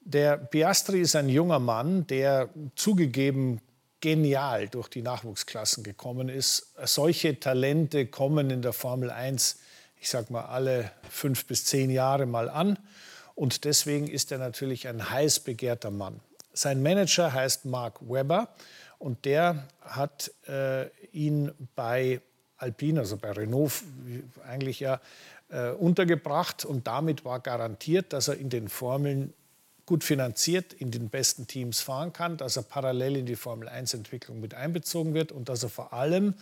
[0.00, 3.60] Der Piastri ist ein junger Mann, der zugegeben
[4.00, 6.72] genial durch die Nachwuchsklassen gekommen ist.
[6.84, 9.58] Solche Talente kommen in der Formel 1,
[10.00, 12.78] ich sag mal, alle fünf bis zehn Jahre mal an.
[13.34, 16.20] Und deswegen ist er natürlich ein heiß begehrter Mann.
[16.52, 18.54] Sein Manager heißt Mark Webber
[19.00, 22.20] und der hat äh, ihn bei
[22.56, 23.72] Alpine, also bei Renault
[24.46, 25.00] eigentlich ja
[25.48, 29.32] äh, untergebracht und damit war garantiert, dass er in den Formeln
[29.86, 34.40] gut finanziert in den besten Teams fahren kann, dass er parallel in die Formel 1-Entwicklung
[34.40, 36.34] mit einbezogen wird und dass er vor allem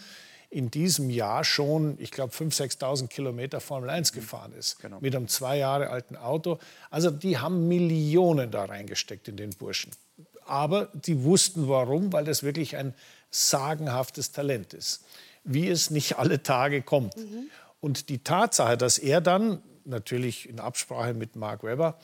[0.49, 4.17] in diesem Jahr schon, ich glaube, 5.000, 6.000 Kilometer Formel 1 mhm.
[4.17, 4.79] gefahren ist.
[4.81, 4.99] Genau.
[5.01, 6.59] Mit einem zwei Jahre alten Auto.
[6.91, 9.91] Also die haben Millionen da reingesteckt in den Burschen.
[10.45, 12.95] Aber die wussten warum, weil das wirklich ein
[13.31, 15.05] sagenhaftes Talent ist
[15.45, 17.17] wie es nicht alle Tage kommt.
[17.17, 17.49] Mhm.
[17.81, 21.99] Und die Tatsache, dass er dann, natürlich in Absprache mit Mark Webber,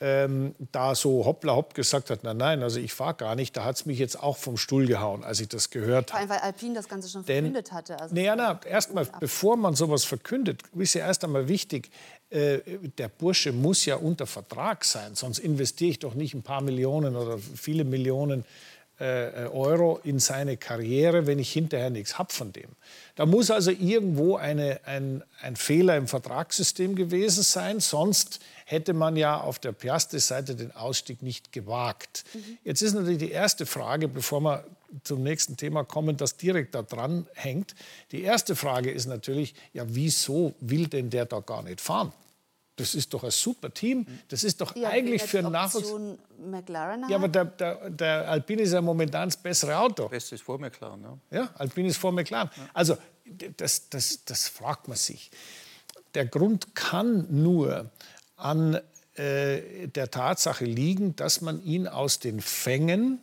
[0.00, 3.64] ähm, da so hoppla hopp gesagt hat, nein, nein, also ich fahre gar nicht, da
[3.64, 6.26] hat es mich jetzt auch vom Stuhl gehauen, als ich das gehört habe.
[6.26, 8.00] Vor allem, weil Alpine das Ganze schon Denn, verkündet hatte.
[8.00, 11.90] Also naja, na, erstmal, bevor man sowas verkündet, ist ja erst einmal wichtig,
[12.30, 12.60] äh,
[12.96, 17.14] der Bursche muss ja unter Vertrag sein, sonst investiere ich doch nicht ein paar Millionen
[17.14, 18.44] oder viele Millionen
[19.00, 22.68] äh, Euro in seine Karriere, wenn ich hinterher nichts habe von dem.
[23.16, 29.16] Da muss also irgendwo eine, ein, ein Fehler im Vertragssystem gewesen sein, sonst hätte man
[29.16, 32.24] ja auf der Piastri-Seite den Ausstieg nicht gewagt.
[32.34, 32.58] Mhm.
[32.62, 34.64] Jetzt ist natürlich die erste Frage, bevor wir
[35.02, 37.74] zum nächsten Thema kommen, das direkt da dran hängt.
[38.12, 42.12] Die erste Frage ist natürlich, ja, wieso will denn der da gar nicht fahren?
[42.80, 44.06] Das ist doch ein super Team.
[44.28, 45.92] Das ist doch ja, eigentlich für einen Nachwuchs.
[46.38, 50.04] McLaren ja, aber der, der, der, Alpine ist ja momentan das bessere Auto.
[50.04, 51.02] Das Beste ist vor McLaren.
[51.02, 52.50] Ja, ja Alpine ist vor McLaren.
[52.56, 52.70] Ja.
[52.72, 52.96] Also,
[53.58, 55.30] das, das, das fragt man sich.
[56.14, 57.90] Der Grund kann nur
[58.36, 58.80] an
[59.14, 63.20] äh, der Tatsache liegen, dass man ihn aus den Fängen,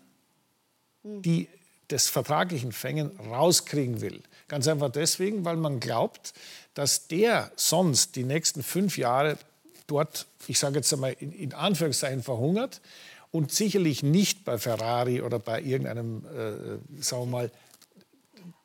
[1.02, 1.22] hm.
[1.24, 1.50] die
[1.90, 4.22] des vertraglichen Fängen rauskriegen will.
[4.48, 6.34] Ganz einfach deswegen, weil man glaubt,
[6.78, 9.40] dass der sonst die nächsten fünf Jahre
[9.88, 12.82] dort, ich sage jetzt einmal in, in, Anführungszeichen, verhungert
[13.32, 17.52] und sicherlich nicht bei Ferrari oder bei irgendeinem, äh, sagen wir mal,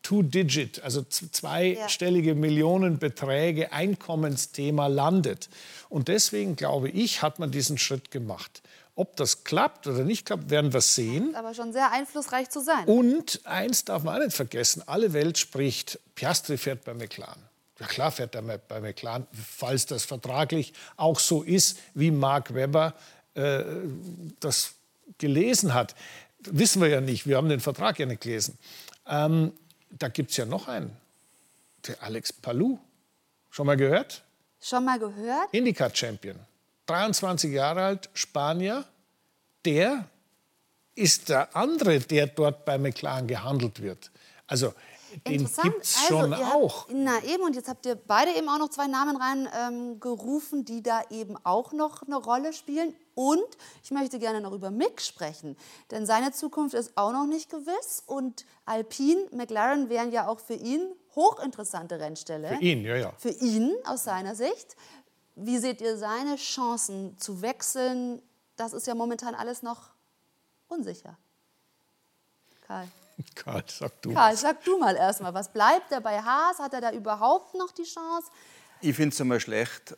[0.03, 5.49] Two-Digit, also zweistellige Millionenbeträge Einkommensthema landet.
[5.89, 8.61] Und deswegen glaube ich, hat man diesen Schritt gemacht.
[8.95, 11.35] Ob das klappt oder nicht klappt, werden wir sehen.
[11.35, 12.85] Aber schon sehr einflussreich zu sein.
[12.85, 17.52] Und eins darf man auch nicht vergessen: Alle Welt spricht, Piastri fährt bei McLaren.
[17.81, 22.95] Ja klar fährt er bei McLaren, falls das vertraglich auch so ist, wie Mark Webber
[23.35, 23.65] äh,
[24.41, 24.75] das
[25.19, 25.95] gelesen hat.
[26.41, 28.59] Wissen wir ja nicht, wir haben den Vertrag ja nicht gelesen.
[29.07, 29.53] Ähm,
[29.91, 30.97] da gibt es ja noch einen,
[31.87, 32.79] der Alex Palou.
[33.51, 34.23] Schon mal gehört?
[34.61, 35.49] Schon mal gehört?
[35.53, 36.39] Indica-Champion.
[36.87, 38.85] 23 Jahre alt, Spanier.
[39.65, 40.09] Der
[40.95, 44.11] ist der andere, der dort bei McLaren gehandelt wird.
[44.47, 44.75] Also
[45.27, 46.89] den gibt es schon also, auch.
[46.89, 50.65] Habt, na eben, und jetzt habt ihr beide eben auch noch zwei Namen reingerufen, ähm,
[50.65, 52.95] die da eben auch noch eine Rolle spielen.
[53.15, 53.47] Und
[53.83, 55.57] ich möchte gerne noch über Mick sprechen,
[55.91, 58.03] denn seine Zukunft ist auch noch nicht gewiss.
[58.07, 62.49] Und Alpine, McLaren wären ja auch für ihn hochinteressante Rennstelle.
[62.49, 63.13] Für ihn, ja, ja.
[63.19, 64.77] Für ihn aus seiner Sicht.
[65.35, 68.23] Wie seht ihr seine Chancen zu wechseln?
[68.57, 69.91] Das ist ja momentan alles noch
[70.69, 71.19] unsicher.
[72.67, 72.89] Karl.
[73.35, 74.13] Karl, sag du.
[74.13, 76.59] Karl, sag du mal erstmal, was bleibt er bei Haas?
[76.59, 78.31] Hat er da überhaupt noch die Chance?
[78.81, 79.97] Ich finde es einmal schlecht,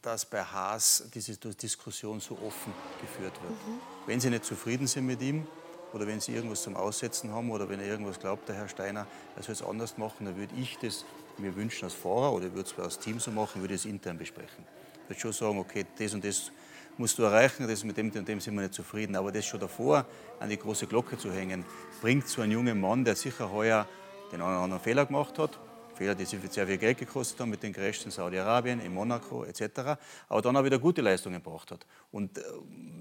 [0.00, 3.52] dass bei Haas diese Diskussion so offen geführt wird.
[3.52, 3.80] Mhm.
[4.06, 5.46] Wenn Sie nicht zufrieden sind mit ihm
[5.92, 9.06] oder wenn Sie irgendwas zum Aussetzen haben oder wenn er irgendwas glaubt, der Herr Steiner,
[9.36, 11.04] er soll es anders machen, dann würde ich das
[11.38, 14.18] mir wünschen als Fahrer oder würde es als Team so machen, würde ich es intern
[14.18, 14.64] besprechen.
[15.04, 16.50] Ich würde schon sagen, okay, das und das
[16.98, 19.16] musst du erreichen, das mit dem und dem sind wir nicht zufrieden.
[19.16, 20.06] Aber das schon davor
[20.40, 21.64] an die große Glocke zu hängen,
[22.00, 23.86] bringt so einen jungen Mann, der sicher heuer
[24.32, 25.58] den einen oder anderen Fehler gemacht hat,
[25.94, 29.96] Fehler, die sehr viel Geld gekostet haben mit den Crashs in Saudi-Arabien, in Monaco etc.,
[30.28, 31.86] aber dann auch wieder gute Leistungen gebracht hat.
[32.10, 32.42] Und äh,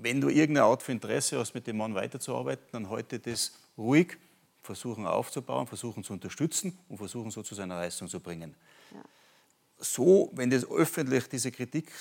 [0.02, 4.18] wenn du irgendeine Art von Interesse hast, mit dem Mann weiterzuarbeiten, dann heute das ruhig
[4.62, 8.56] versuchen aufzubauen, versuchen zu unterstützen und versuchen so zu seiner Leistung zu bringen.
[8.92, 9.02] Ja.
[9.80, 11.92] So, wenn das öffentlich diese Kritik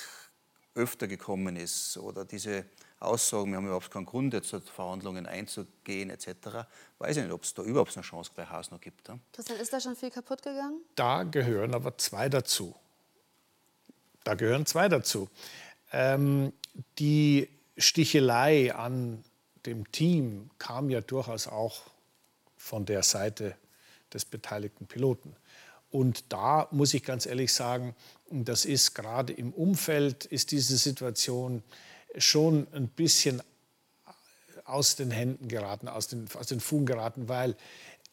[0.80, 2.64] öfter gekommen ist oder diese
[2.98, 6.66] Aussagen, wir haben überhaupt keinen Grund, jetzt zu Verhandlungen einzugehen etc.,
[6.98, 9.10] weiß ich nicht, ob es da überhaupt eine Chance bei Haas noch gibt.
[9.32, 10.80] Christian, ist da schon viel kaputt gegangen?
[10.96, 12.74] Da gehören aber zwei dazu.
[14.24, 15.28] Da gehören zwei dazu.
[15.92, 16.52] Ähm,
[16.98, 19.24] die Stichelei an
[19.66, 21.82] dem Team kam ja durchaus auch
[22.56, 23.56] von der Seite
[24.12, 25.34] des beteiligten Piloten.
[25.90, 27.94] Und da muss ich ganz ehrlich sagen,
[28.30, 31.62] das ist gerade im Umfeld, ist diese Situation
[32.16, 33.42] schon ein bisschen
[34.64, 37.56] aus den Händen geraten, aus den, aus den Fugen geraten, weil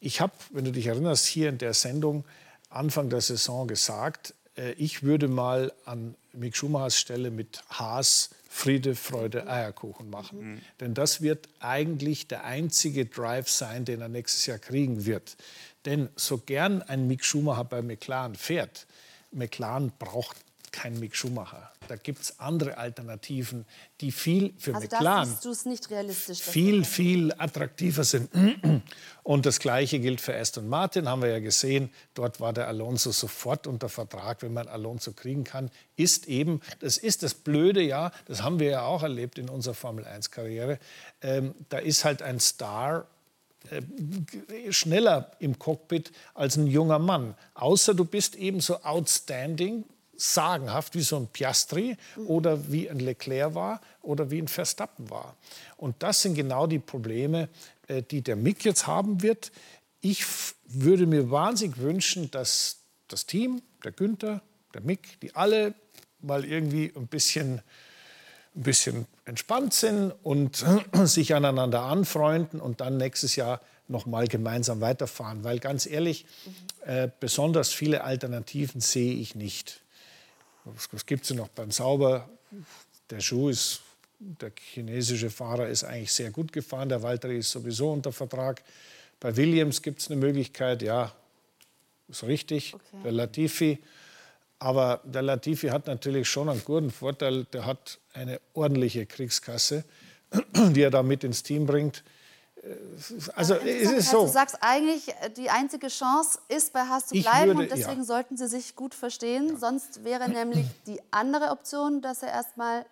[0.00, 2.24] ich habe, wenn du dich erinnerst, hier in der Sendung
[2.68, 8.94] Anfang der Saison gesagt, äh, ich würde mal an Mick Schumachers Stelle mit Haas Friede,
[8.94, 10.54] Freude, Eierkuchen machen.
[10.54, 10.60] Mhm.
[10.80, 15.36] Denn das wird eigentlich der einzige Drive sein, den er nächstes Jahr kriegen wird.
[15.84, 18.86] Denn so gern ein Mick Schumacher bei McLaren fährt,
[19.30, 20.36] McLaren braucht
[20.72, 21.72] kein Mick Schumacher.
[21.88, 23.64] Da gibt es andere Alternativen,
[24.00, 28.30] die viel für also McLaren nicht realistisch, viel, viel attraktiver sind.
[29.22, 31.90] Und das Gleiche gilt für Aston Martin, haben wir ja gesehen.
[32.14, 35.70] Dort war der Alonso sofort unter Vertrag, wenn man Alonso kriegen kann.
[35.96, 39.74] Ist eben, das ist das Blöde, ja, das haben wir ja auch erlebt in unserer
[39.74, 40.78] Formel-1-Karriere.
[41.22, 43.06] Ähm, da ist halt ein Star
[44.70, 47.34] schneller im Cockpit als ein junger Mann.
[47.54, 49.84] Außer du bist eben so outstanding,
[50.16, 55.36] sagenhaft wie so ein Piastri oder wie ein Leclerc war oder wie ein Verstappen war.
[55.76, 57.48] Und das sind genau die Probleme,
[57.86, 59.52] äh, die der Mick jetzt haben wird.
[60.00, 60.24] Ich
[60.66, 64.42] würde mir wahnsinnig wünschen, dass das Team, der Günther,
[64.74, 65.74] der Mick, die alle
[66.20, 67.62] mal irgendwie ein bisschen,
[68.58, 70.64] ein bisschen entspannt sind und
[71.04, 75.44] sich aneinander anfreunden und dann nächstes Jahr noch mal gemeinsam weiterfahren.
[75.44, 76.26] Weil ganz ehrlich,
[76.84, 79.80] äh, besonders viele Alternativen sehe ich nicht.
[80.64, 82.28] Was, was gibt es noch beim Sauber?
[83.10, 83.80] Der Schuh ist,
[84.18, 86.88] der chinesische Fahrer ist eigentlich sehr gut gefahren.
[86.88, 88.62] Der Walter ist sowieso unter Vertrag.
[89.20, 91.12] Bei Williams gibt es eine Möglichkeit, ja,
[92.08, 92.74] ist richtig.
[92.74, 92.84] Okay.
[93.04, 93.78] Der Latifi.
[94.58, 97.44] Aber der Latifi hat natürlich schon einen guten Vorteil.
[97.52, 99.84] Der hat eine ordentliche Kriegskasse,
[100.54, 102.02] die er da mit ins Team bringt.
[103.34, 104.22] Also es ist so.
[104.22, 108.04] Du sagst eigentlich, die einzige Chance ist, bei Haas zu bleiben würde, und deswegen ja.
[108.04, 109.50] sollten sie sich gut verstehen.
[109.50, 109.56] Ja.
[109.56, 112.84] Sonst wäre nämlich die andere Option, dass er erstmal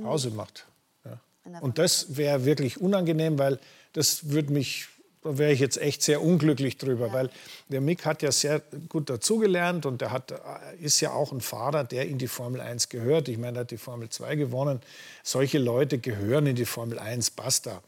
[0.00, 0.66] Pause macht.
[1.04, 1.60] Ja.
[1.60, 3.58] Und das wäre wirklich unangenehm, weil
[3.92, 4.88] das würde mich,
[5.24, 7.30] da wäre ich jetzt echt sehr unglücklich drüber, weil
[7.68, 8.60] der Mick hat ja sehr
[8.90, 10.34] gut dazugelernt und er hat,
[10.80, 13.28] ist ja auch ein Fahrer, der in die Formel 1 gehört.
[13.28, 14.80] Ich meine, er hat die Formel 2 gewonnen.
[15.22, 17.82] Solche Leute gehören in die Formel 1, basta.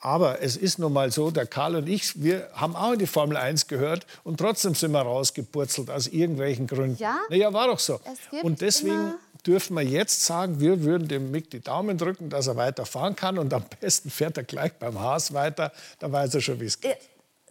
[0.00, 3.06] Aber es ist nun mal so, der Karl und ich, wir haben auch in die
[3.06, 6.96] Formel 1 gehört und trotzdem sind wir rausgepurzelt aus irgendwelchen Gründen.
[6.98, 7.18] Ja?
[7.30, 8.00] Naja, war doch so.
[8.42, 12.56] Und deswegen dürfen wir jetzt sagen, wir würden dem Mick die Daumen drücken, dass er
[12.56, 13.38] weiterfahren kann.
[13.38, 15.72] Und am besten fährt er gleich beim Haas weiter.
[15.98, 16.98] Da weiß er schon, wie es geht.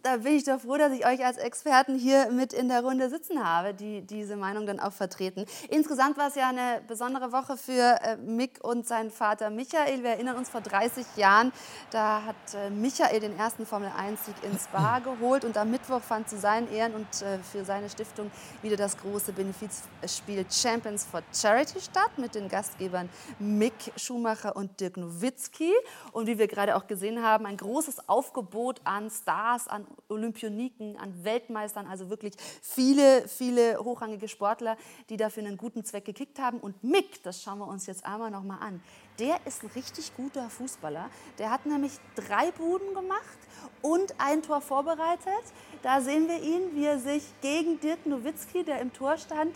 [0.03, 3.09] Da bin ich doch froh, dass ich euch als Experten hier mit in der Runde
[3.09, 5.45] sitzen habe, die diese Meinung dann auch vertreten.
[5.69, 10.03] Insgesamt war es ja eine besondere Woche für äh, Mick und seinen Vater Michael.
[10.03, 11.51] Wir erinnern uns vor 30 Jahren,
[11.91, 16.37] da hat äh, Michael den ersten Formel-1-Sieg in Spa geholt und am Mittwoch fand zu
[16.37, 18.29] seinen Ehren und äh, für seine Stiftung
[18.61, 24.97] wieder das große Benefizspiel Champions for Charity statt mit den Gastgebern Mick Schumacher und Dirk
[24.97, 25.73] Nowitzki.
[26.11, 31.23] Und wie wir gerade auch gesehen haben, ein großes Aufgebot an Stars, an Olympioniken, an
[31.23, 34.77] Weltmeistern, also wirklich viele, viele hochrangige Sportler,
[35.09, 36.59] die dafür einen guten Zweck gekickt haben.
[36.59, 38.81] Und Mick, das schauen wir uns jetzt einmal noch mal an,
[39.19, 41.09] der ist ein richtig guter Fußballer.
[41.39, 43.37] Der hat nämlich drei Buden gemacht
[43.81, 45.43] und ein Tor vorbereitet.
[45.81, 49.55] Da sehen wir ihn, wie er sich gegen Dirk Nowitzki, der im Tor stand,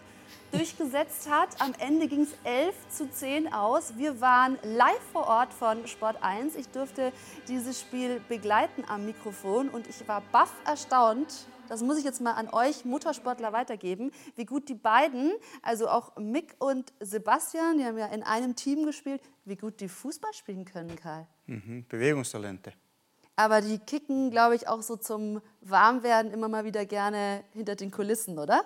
[0.52, 1.50] durchgesetzt hat.
[1.60, 3.98] Am Ende ging es 11 zu 10 aus.
[3.98, 6.56] Wir waren live vor Ort von Sport 1.
[6.56, 7.12] Ich durfte
[7.48, 11.48] dieses Spiel begleiten am Mikrofon und ich war baff erstaunt.
[11.72, 16.18] Das muss ich jetzt mal an euch Motorsportler weitergeben, wie gut die beiden, also auch
[16.18, 20.66] Mick und Sebastian, die haben ja in einem Team gespielt, wie gut die Fußball spielen
[20.66, 21.28] können, Karl.
[21.46, 21.86] Mhm.
[21.88, 22.74] Bewegungstalente.
[23.38, 27.90] Aber die kicken, glaube ich, auch so zum Warmwerden immer mal wieder gerne hinter den
[27.90, 28.66] Kulissen, oder?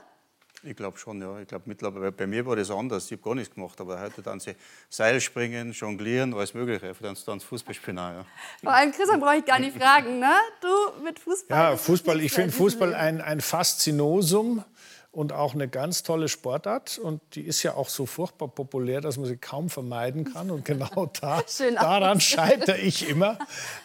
[0.66, 1.40] Ich glaube schon, ja.
[1.40, 3.06] Ich glaube mittlerweile, bei mir war das anders.
[3.06, 4.56] Ich habe gar nichts gemacht, aber heute dann sie
[4.90, 6.94] Seilspringen, Jonglieren, alles Mögliche.
[7.02, 8.26] Dann dann das Fußballspielen auch, ja.
[8.64, 10.34] Vor allem Christian brauche ich gar nicht fragen, ne?
[10.62, 11.58] Du mit Fußball.
[11.58, 14.64] Ja, Fußball, ich finde Fußball ein, ein Faszinosum
[15.12, 16.98] und auch eine ganz tolle Sportart.
[16.98, 20.52] Und die ist ja auch so furchtbar populär, dass man sie kaum vermeiden kann.
[20.52, 21.44] Und genau da,
[21.76, 23.38] daran scheitere ich immer.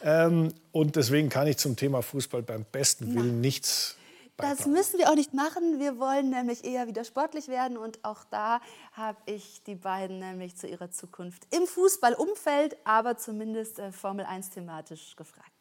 [0.02, 3.96] Ähm, und deswegen kann ich zum Thema Fußball beim besten Willen nichts
[4.40, 5.78] Das müssen wir auch nicht machen.
[5.78, 7.76] Wir wollen nämlich eher wieder sportlich werden.
[7.76, 8.60] Und auch da
[8.92, 14.50] habe ich die beiden nämlich zu ihrer Zukunft im Fußballumfeld, aber zumindest äh, Formel 1
[14.50, 15.60] thematisch gefragt.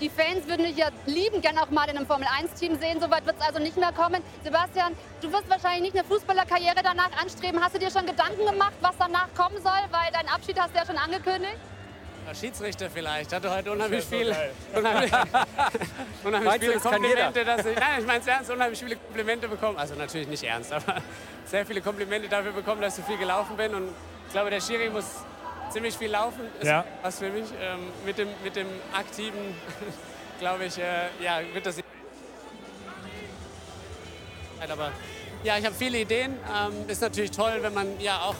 [0.00, 3.00] Die Fans würden dich ja lieben gern auch mal in einem Formel-1-Team sehen.
[3.00, 4.22] Soweit wird es also nicht mehr kommen.
[4.42, 7.62] Sebastian, du wirst wahrscheinlich nicht eine Fußballerkarriere danach anstreben.
[7.62, 9.80] Hast du dir schon Gedanken gemacht, was danach kommen soll?
[9.90, 11.58] Weil deinen Abschied hast du ja schon angekündigt.
[12.26, 13.32] Ja, Schiedsrichter vielleicht.
[13.32, 14.34] Hatte heute unheimlich viel,
[14.74, 15.10] unheimlich,
[16.24, 19.76] unheimlich viele Komplimente, dass ich, nein, ich meine es ernst, unheimlich viele Komplimente bekommen.
[19.78, 20.96] Also natürlich nicht ernst, aber
[21.46, 23.74] sehr viele Komplimente dafür bekommen, dass ich so viel gelaufen bin.
[23.74, 23.88] Und
[24.26, 25.06] ich glaube, der Schiri muss
[25.70, 26.40] ziemlich viel laufen.
[26.60, 26.84] Ist Ja.
[27.02, 27.46] was für mich.
[27.60, 29.56] Ähm, mit, dem, mit dem aktiven,
[30.38, 31.76] glaube ich, äh, ja, wird das.
[34.70, 34.92] Aber
[35.42, 36.38] ja, ich habe viele Ideen.
[36.48, 38.36] Ähm, ist natürlich toll, wenn man ja auch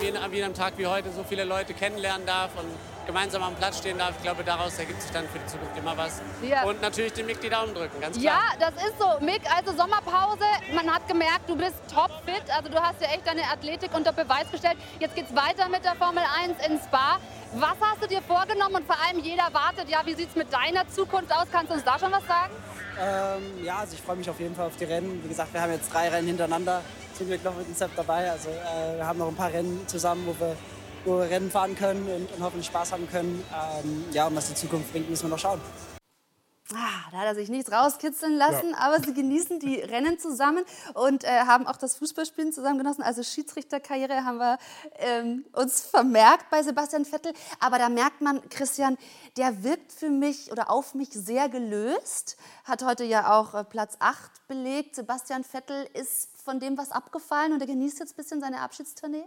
[0.00, 2.66] an wie an einem Tag wie heute so viele Leute kennenlernen darf und
[3.06, 4.12] gemeinsam am Platz stehen darf.
[4.16, 6.20] Ich glaube, daraus ergibt sich dann für die Zukunft immer was.
[6.42, 6.64] Ja.
[6.64, 8.70] Und natürlich dem Mick die Daumen drücken, ganz Ja, klar.
[8.72, 9.24] das ist so.
[9.24, 10.44] Mick, also Sommerpause.
[10.74, 12.42] Man hat gemerkt, du bist topfit.
[12.54, 14.76] Also du hast ja echt deine Athletik unter Beweis gestellt.
[15.00, 17.18] Jetzt geht's weiter mit der Formel 1 in Spa.
[17.54, 18.74] Was hast du dir vorgenommen?
[18.76, 21.46] Und vor allem jeder wartet, ja, wie sieht's mit deiner Zukunft aus?
[21.50, 22.52] Kannst du uns da schon was sagen?
[23.00, 25.22] Ähm, ja, also ich freue mich auf jeden Fall auf die Rennen.
[25.22, 26.82] Wie gesagt, wir haben jetzt drei Rennen hintereinander.
[27.16, 28.30] Zum Glück noch mit dem Sepp dabei.
[28.30, 30.54] Also äh, wir haben noch ein paar Rennen zusammen, wo wir,
[31.06, 33.42] wo wir Rennen fahren können und, und hoffentlich Spaß haben können.
[33.50, 35.60] Ähm, ja, und was die Zukunft bringt, müssen wir noch schauen.
[36.74, 41.22] Ah, da hat er sich nichts rauskitzeln lassen, aber sie genießen die Rennen zusammen und
[41.22, 43.02] äh, haben auch das Fußballspielen zusammen genossen.
[43.02, 44.58] Also Schiedsrichterkarriere haben wir
[44.98, 47.32] ähm, uns vermerkt bei Sebastian Vettel.
[47.60, 48.98] Aber da merkt man, Christian,
[49.38, 52.36] der wirkt für mich oder auf mich sehr gelöst.
[52.64, 54.96] Hat heute ja auch äh, Platz 8 belegt.
[54.96, 59.24] Sebastian Vettel ist von dem was abgefallen und er genießt jetzt ein bisschen seine Abschiedstournee.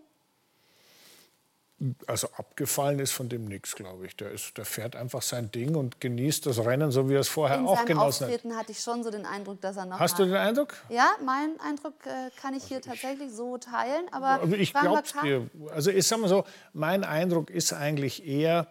[2.07, 4.15] Also abgefallen ist von dem nichts, glaube ich.
[4.17, 7.29] Der, ist, der fährt einfach sein Ding und genießt das Rennen, so wie er es
[7.29, 8.33] vorher In auch genossen hat.
[8.33, 10.75] Auftreten hatte ich schon so den Eindruck, dass er noch Hast mal du den Eindruck?
[10.89, 14.11] Ja, meinen Eindruck äh, kann ich hier tatsächlich so teilen.
[14.11, 15.23] Aber Also ich glaub's Karl.
[15.25, 15.49] dir.
[15.71, 18.67] Also ich sag mal so, mein Eindruck ist eigentlich eher,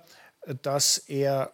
[0.63, 1.53] dass er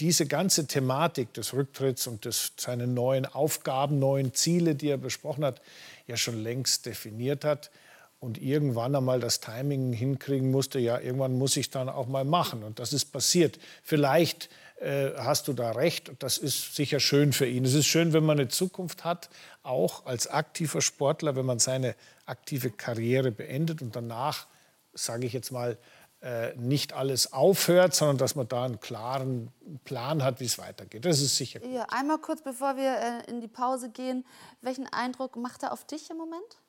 [0.00, 5.44] diese ganze Thematik des Rücktritts und des, seine neuen Aufgaben, neuen Ziele, die er besprochen
[5.44, 5.60] hat,
[6.06, 7.70] ja schon längst definiert hat
[8.18, 12.62] und irgendwann einmal das Timing hinkriegen musste, ja, irgendwann muss ich dann auch mal machen.
[12.62, 13.58] Und das ist passiert.
[13.82, 14.48] Vielleicht
[14.80, 17.64] äh, hast du da recht, das ist sicher schön für ihn.
[17.64, 19.28] Es ist schön, wenn man eine Zukunft hat,
[19.62, 24.46] auch als aktiver Sportler, wenn man seine aktive Karriere beendet und danach,
[24.94, 25.76] sage ich jetzt mal,
[26.22, 29.52] äh, nicht alles aufhört, sondern dass man da einen klaren
[29.84, 31.04] Plan hat, wie es weitergeht.
[31.04, 31.70] Das ist sicher gut.
[31.70, 34.24] Ja, einmal kurz, bevor wir äh, in die Pause gehen.
[34.62, 36.62] Welchen Eindruck macht er auf dich im Moment?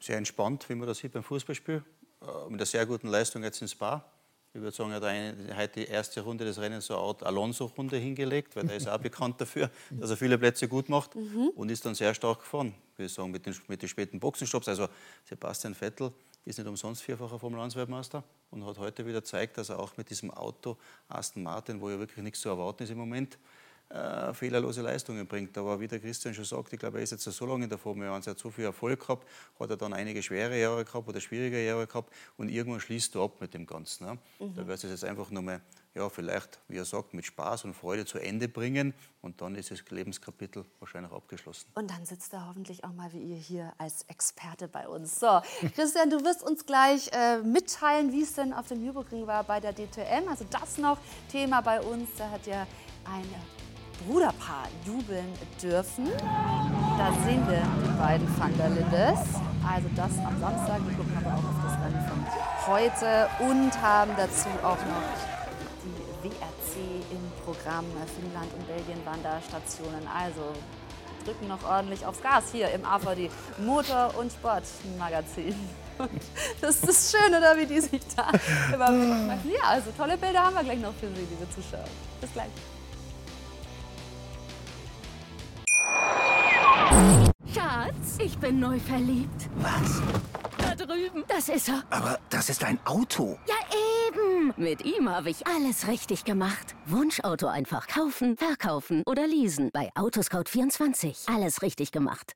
[0.00, 1.84] Sehr entspannt, wie man das sieht beim Fußballspiel.
[2.22, 4.04] Äh, Mit einer sehr guten Leistung jetzt ins Spa.
[4.54, 7.22] Ich würde sagen, er hat eine, heute die erste Runde des Rennens so eine Art
[7.22, 11.50] Alonso-Runde hingelegt, weil der ist auch bekannt dafür, dass er viele Plätze gut macht mhm.
[11.54, 14.68] und ist dann sehr stark gefahren, würde ich sagen, mit den, mit den späten Boxenstopps.
[14.68, 14.88] Also
[15.24, 16.12] Sebastian Vettel
[16.48, 20.30] ist nicht umsonst vierfacher Formel-1-Weltmeister und hat heute wieder gezeigt, dass er auch mit diesem
[20.30, 20.78] Auto
[21.08, 23.38] Aston Martin, wo ja wirklich nichts zu erwarten ist im Moment,
[23.90, 25.56] äh, fehlerlose Leistungen bringt.
[25.56, 27.78] Aber wie der Christian schon sagt, ich glaube, er ist jetzt so lange in der
[27.78, 29.26] Formel 1, er hat so viel Erfolg gehabt,
[29.58, 33.22] hat er dann einige schwere Jahre gehabt oder schwierige Jahre gehabt und irgendwann schließt du
[33.22, 34.06] ab mit dem Ganzen.
[34.06, 34.18] Ne?
[34.40, 34.54] Mhm.
[34.54, 35.62] Da wird es jetzt einfach nochmal,
[35.94, 39.70] ja, vielleicht, wie er sagt, mit Spaß und Freude zu Ende bringen und dann ist
[39.70, 41.68] das Lebenskapitel wahrscheinlich abgeschlossen.
[41.74, 45.18] Und dann sitzt er hoffentlich auch mal wie ihr hier als Experte bei uns.
[45.18, 45.40] So,
[45.74, 49.60] Christian, du wirst uns gleich äh, mitteilen, wie es denn auf dem Nürburgring war bei
[49.60, 50.28] der DTM.
[50.28, 50.98] Also das noch
[51.32, 52.10] Thema bei uns.
[52.18, 52.66] Da hat ja
[53.04, 53.67] eine
[54.06, 55.32] Bruderpaar jubeln
[55.62, 56.06] dürfen.
[56.98, 59.20] Da sehen wir die beiden Van der Lindes.
[59.66, 60.80] Also das am Samstag.
[60.86, 65.08] Wir gucken aber auch auf das Rennen von heute und haben dazu auch noch
[65.84, 67.84] die WRC im Programm.
[68.14, 70.06] Finnland und Belgien waren da Stationen.
[70.06, 70.52] Also
[71.24, 75.54] drücken noch ordentlich aufs Gas hier im AVD Motor- und Sportmagazin.
[76.60, 78.30] das ist das schön, oder wie die sich da
[78.72, 78.88] immer.
[79.44, 81.84] Ja, also tolle Bilder haben wir gleich noch für Sie, liebe Zuschauer.
[82.20, 82.50] Bis gleich.
[87.88, 89.48] Schatz, ich bin neu verliebt.
[89.56, 90.02] Was?
[90.58, 91.24] Da drüben.
[91.26, 91.82] Das ist er.
[91.90, 93.38] Aber das ist ein Auto.
[93.46, 93.54] Ja,
[94.08, 94.52] eben.
[94.56, 96.74] Mit ihm habe ich alles richtig gemacht.
[96.84, 99.70] Wunschauto einfach kaufen, verkaufen oder leasen.
[99.72, 101.34] Bei Autoscout24.
[101.34, 102.34] Alles richtig gemacht.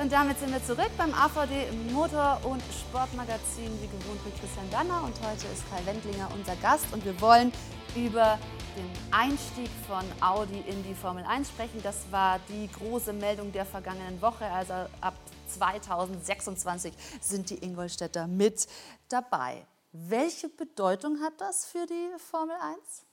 [0.00, 5.02] Und damit sind wir zurück beim AVD Motor- und Sportmagazin, wie gewohnt mit Christian Danner.
[5.04, 7.52] Und heute ist Kai Wendlinger unser Gast und wir wollen
[7.96, 8.38] über
[8.76, 11.80] den Einstieg von Audi in die Formel 1 sprechen.
[11.82, 14.46] Das war die große Meldung der vergangenen Woche.
[14.46, 15.14] Also ab
[15.48, 18.66] 2026 sind die Ingolstädter mit
[19.08, 19.66] dabei.
[19.92, 23.04] Welche Bedeutung hat das für die Formel 1?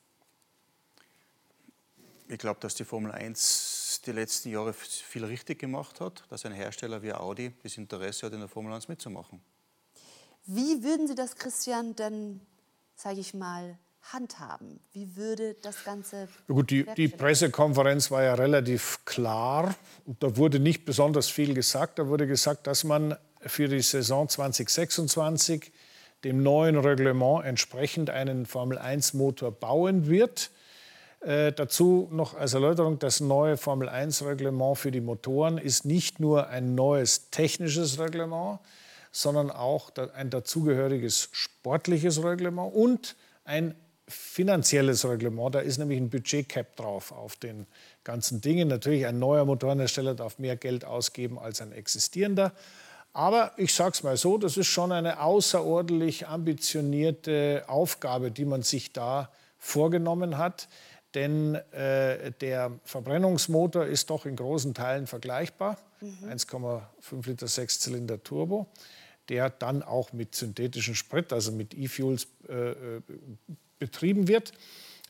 [2.27, 6.53] Ich glaube, dass die Formel 1 die letzten Jahre viel richtig gemacht hat, dass ein
[6.53, 9.41] Hersteller wie Audi das Interesse hat, in der Formel 1 mitzumachen.
[10.45, 12.41] Wie würden Sie das, Christian, denn,
[12.95, 14.79] sage ich mal, handhaben?
[14.93, 16.27] Wie würde das Ganze.
[16.47, 19.75] Gut, die, die, Pressekonferenz war ja relativ klar.
[20.05, 21.99] Und da wurde nicht besonders viel gesagt.
[21.99, 25.71] Da wurde gesagt, dass man für die Saison 2026
[26.23, 30.51] dem neuen Reglement entsprechend einen Formel-1-Motor bauen wird.
[31.21, 36.75] Äh, dazu noch als Erläuterung, das neue Formel-1-Reglement für die Motoren ist nicht nur ein
[36.75, 38.59] neues technisches Reglement,
[39.11, 43.75] sondern auch ein dazugehöriges sportliches Reglement und ein
[44.11, 45.55] finanzielles Reglement.
[45.55, 47.67] Da ist nämlich ein Budgetcap drauf auf den
[48.03, 48.67] ganzen Dingen.
[48.67, 52.53] Natürlich, ein neuer Motorenhersteller darf mehr Geld ausgeben als ein existierender.
[53.13, 58.61] Aber ich sage es mal so, das ist schon eine außerordentlich ambitionierte Aufgabe, die man
[58.61, 60.69] sich da vorgenommen hat.
[61.13, 65.77] Denn äh, der Verbrennungsmotor ist doch in großen Teilen vergleichbar.
[65.99, 66.29] Mhm.
[66.29, 68.67] 1,5 Liter Sechszylinder Turbo,
[69.27, 73.01] der dann auch mit synthetischem Sprit, also mit E-Fuels, äh, äh
[73.81, 74.53] betrieben wird.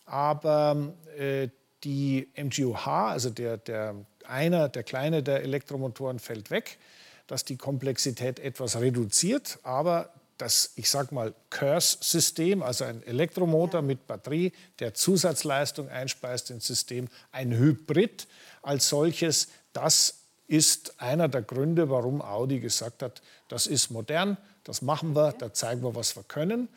[0.05, 1.49] Aber äh,
[1.84, 3.95] die MGUH, also der, der,
[4.26, 6.80] einer, der kleine der Elektromotoren, fällt weg,
[7.28, 14.07] dass die Komplexität etwas reduziert, aber das, ich sag mal, Curse-System, also ein Elektromotor mit
[14.07, 18.28] Batterie, der Zusatzleistung einspeist ins System, ein Hybrid
[18.63, 24.82] als solches, das ist einer der Gründe, warum Audi gesagt hat, das ist modern, das
[24.82, 26.69] machen wir, da zeigen wir, was wir können.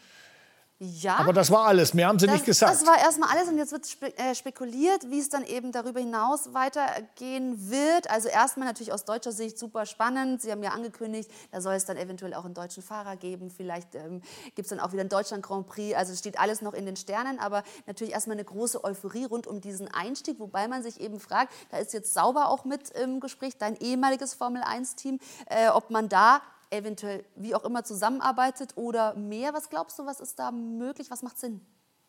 [0.81, 1.17] Ja.
[1.17, 2.73] Aber das war alles, mehr haben Sie das, nicht gesagt.
[2.73, 6.01] Das war erstmal alles und jetzt wird spe äh, spekuliert, wie es dann eben darüber
[6.01, 8.11] hinaus weitergehen wird.
[8.11, 10.43] Also erstmal natürlich aus deutscher Sicht super spannend.
[10.43, 13.51] Sie haben ja angekündigt, da soll es dann eventuell auch einen deutschen Fahrer geben.
[13.51, 14.21] Vielleicht ähm,
[14.57, 15.97] gibt es dann auch wieder einen Deutschland Grand Prix.
[15.97, 19.61] Also steht alles noch in den Sternen, aber natürlich erstmal eine große Euphorie rund um
[19.61, 23.57] diesen Einstieg, wobei man sich eben fragt, da ist jetzt Sauber auch mit im Gespräch,
[23.59, 26.43] dein ehemaliges Formel 1-Team, äh, ob man da
[26.75, 29.53] eventuell wie auch immer zusammenarbeitet oder mehr?
[29.55, 31.11] Was glaubst du, was ist da möglich?
[31.11, 31.61] Was macht Sinn?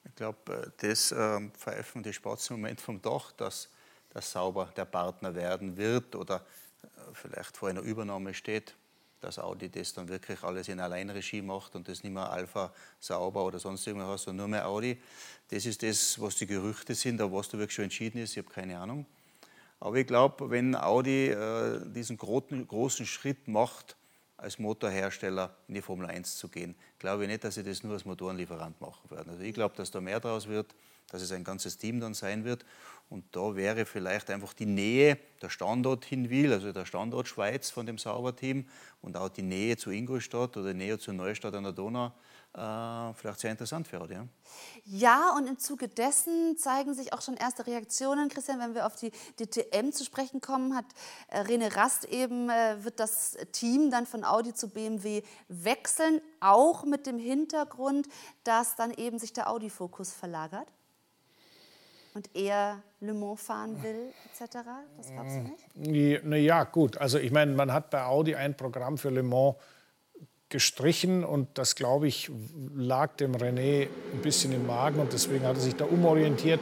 [0.05, 3.70] Ich glaube, äh, das äh, pfeifen die Sports im Moment vom Dach, dass
[4.09, 6.45] das sauber der Partner werden wird oder
[6.84, 8.76] äh, vielleicht vor einer Übernahme steht,
[9.20, 13.43] dass Audi das dann wirklich alles in Alleinregie macht und das nicht mehr Alpha sauber
[13.43, 15.01] oder sonst irgendwas, sondern nur mehr Audi.
[15.49, 18.38] Das ist das, was die Gerüchte sind, aber was da wirklich schon entschieden ist, ich
[18.38, 19.05] habe keine Ahnung.
[19.80, 23.95] Aber ich glaube, wenn Audi äh, diesen großen, großen Schritt macht,
[24.45, 26.75] als Motorhersteller in die Formel 1 zu gehen.
[26.99, 29.31] Glaube ich nicht, dass sie das nur als Motorenlieferant machen werden.
[29.31, 30.73] Also ich glaube, dass da mehr draus wird.
[31.11, 32.65] dass es ein ganzes Team dann sein wird.
[33.09, 37.85] Und da wäre vielleicht einfach die Nähe, der Standort Hinwil, also der Standort Schweiz von
[37.85, 38.67] dem Sauberteam
[39.01, 42.11] und auch die Nähe zu Ingolstadt oder die Nähe zu Neustadt an der Donau
[42.56, 44.28] äh, vielleicht sehr interessant für Ja?
[44.86, 48.30] ja, und im Zuge dessen zeigen sich auch schon erste Reaktionen.
[48.30, 50.86] Christian, wenn wir auf die DTM zu sprechen kommen, hat
[51.28, 56.86] äh, Rene Rast eben, äh, wird das Team dann von Audi zu BMW wechseln, auch
[56.86, 58.08] mit dem Hintergrund,
[58.43, 60.68] dass dann eben sich der Audi-Fokus verlagert
[62.14, 64.58] und er Le Mans fahren will, etc.
[64.97, 66.22] Das glaubst du nicht?
[66.24, 66.97] Na ja, gut.
[66.97, 69.56] Also ich meine, man hat bei Audi ein Programm für Le Mans
[70.49, 72.29] gestrichen und das, glaube ich,
[72.75, 76.61] lag dem René ein bisschen im Magen und deswegen hat er sich da umorientiert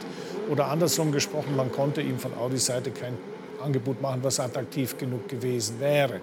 [0.50, 3.16] oder andersrum gesprochen, man konnte ihm von Audis Seite kein
[3.60, 6.20] Angebot machen, was attraktiv genug gewesen wäre.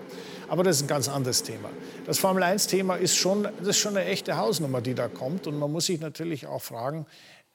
[0.47, 1.69] Aber das ist ein ganz anderes Thema.
[2.05, 5.71] Das Formel-1-Thema ist schon, das ist schon eine echte Hausnummer, die da kommt und man
[5.71, 7.05] muss sich natürlich auch fragen,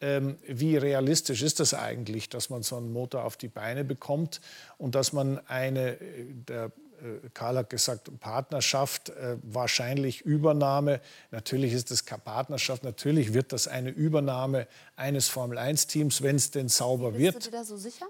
[0.00, 4.40] ähm, wie realistisch ist das eigentlich, dass man so einen Motor auf die Beine bekommt
[4.76, 6.72] und dass man eine, äh, der
[7.34, 11.00] Karl hat gesagt, Partnerschaft, äh, wahrscheinlich Übernahme.
[11.30, 14.66] Natürlich ist das keine Partnerschaft, natürlich wird das eine Übernahme
[14.96, 17.34] eines Formel-1-Teams, wenn es denn sauber Bist wird.
[17.34, 18.06] Bist du dir da so sicher?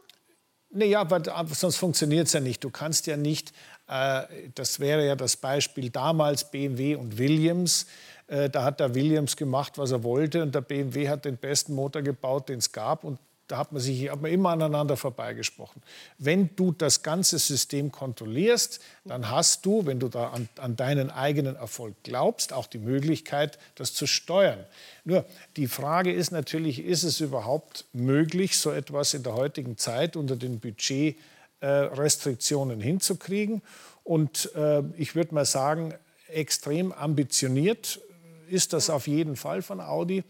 [0.70, 2.62] Nee, ja, aber sonst funktioniert es ja nicht.
[2.62, 3.53] Du kannst ja nicht,
[3.89, 4.22] äh,
[4.55, 7.87] das wäre ja das Beispiel damals BMW und Williams.
[8.26, 11.74] Äh, da hat der Williams gemacht, was er wollte und der BMW hat den besten
[11.74, 13.05] Motor gebaut, den es gab.
[13.05, 13.18] Und
[13.49, 15.82] da hat man sich hat man immer aneinander vorbeigesprochen.
[16.18, 21.11] Wenn du das ganze System kontrollierst, dann hast du, wenn du da an, an, deinen
[21.11, 24.66] eigenen Erfolg glaubst, auch die Möglichkeit, das zu steuern.
[25.05, 25.24] Nur
[25.57, 30.34] die Frage ist natürlich, ist es überhaupt möglich, so etwas in der heutigen Zeit unter
[30.36, 33.62] den Budgetrestriktionen äh, hinzukriegen?
[34.03, 35.94] Und äh, ich würde mal sagen,
[36.28, 38.01] extrem ambitioniert
[38.49, 40.24] ist das auf jeden Fall von Audi.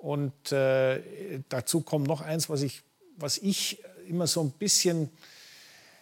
[0.00, 1.00] Und äh,
[1.50, 2.82] dazu kommt noch eins, was ich,
[3.16, 5.10] was ich immer so ein bisschen,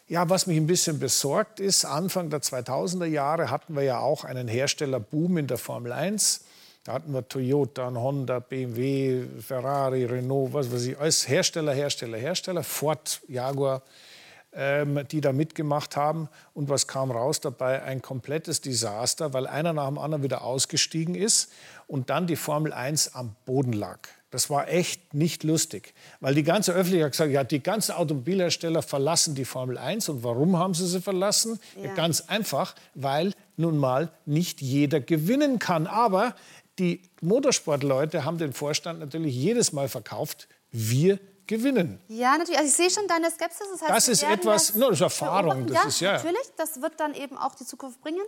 [0.06, 1.84] ja, was mich ein bisschen besorgt ist.
[1.84, 6.44] Anfang der 2000er Jahre hatten wir ja auch einen Herstellerboom in der Formel 1.
[6.84, 12.62] Da hatten wir Toyota, Honda, BMW, Ferrari, Renault, was weiß ich, alles Hersteller, Hersteller, Hersteller,
[12.62, 13.82] Ford, Jaguar,
[14.52, 16.28] die da mitgemacht haben.
[16.54, 17.82] Und was kam raus dabei?
[17.82, 21.52] Ein komplettes Desaster, weil einer nach dem anderen wieder ausgestiegen ist
[21.86, 24.08] und dann die Formel 1 am Boden lag.
[24.30, 28.82] Das war echt nicht lustig, weil die ganze Öffentlichkeit hat gesagt, ja, die ganzen Automobilhersteller
[28.82, 30.10] verlassen die Formel 1.
[30.10, 31.58] Und warum haben sie sie verlassen?
[31.82, 31.94] Ja.
[31.94, 35.86] Ganz einfach, weil nun mal nicht jeder gewinnen kann.
[35.86, 36.34] Aber
[36.78, 41.18] die Motorsportleute haben den Vorstand natürlich jedes Mal verkauft, wir
[41.48, 42.00] gewinnen.
[42.06, 42.58] Ja, natürlich.
[42.58, 43.66] Also ich sehe schon deine Skepsis.
[43.72, 45.66] Das, heißt, das ist etwas, das, no, das ist Erfahrung.
[45.66, 46.52] Das ja, ist, ja, natürlich.
[46.56, 48.22] Das wird dann eben auch die Zukunft bringen.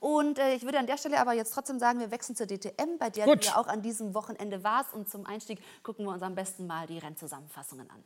[0.00, 2.98] Und äh, ich würde an der Stelle aber jetzt trotzdem sagen, wir wechseln zur DTM,
[3.00, 3.42] bei der Gut.
[3.42, 4.94] du ja auch an diesem Wochenende warst.
[4.94, 8.04] Und zum Einstieg gucken wir uns am besten mal die Rennzusammenfassungen an.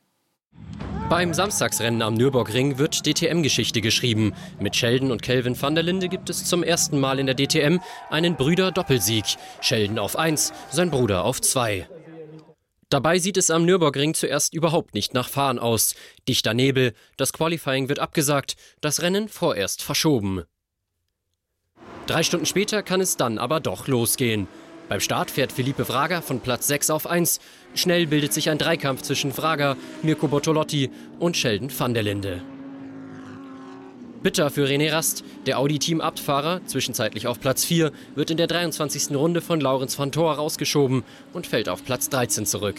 [1.09, 4.33] Beim Samstagsrennen am Nürburgring wird DTM-Geschichte geschrieben.
[4.61, 7.81] Mit Sheldon und Kelvin van der Linde gibt es zum ersten Mal in der DTM
[8.09, 9.25] einen Brüder-Doppelsieg.
[9.61, 11.87] Sheldon auf 1, sein Bruder auf 2.
[12.93, 15.95] Dabei sieht es am Nürburgring zuerst überhaupt nicht nach Fahren aus.
[16.29, 20.43] Dichter Nebel, das Qualifying wird abgesagt, das Rennen vorerst verschoben.
[22.07, 24.47] Drei Stunden später kann es dann aber doch losgehen.
[24.91, 27.41] Beim Start fährt Felipe Fraga von Platz 6 auf 1.
[27.75, 32.43] Schnell bildet sich ein Dreikampf zwischen Fraga, Mirko Bortolotti und Sheldon van der Linde.
[34.23, 39.17] Bitter für René Rast, der Audi-Team-Abtfahrer, zwischenzeitlich auf Platz 4, wird in der 23.
[39.17, 41.03] Runde von Laurens van Thor rausgeschoben
[41.33, 42.77] und fällt auf Platz 13 zurück.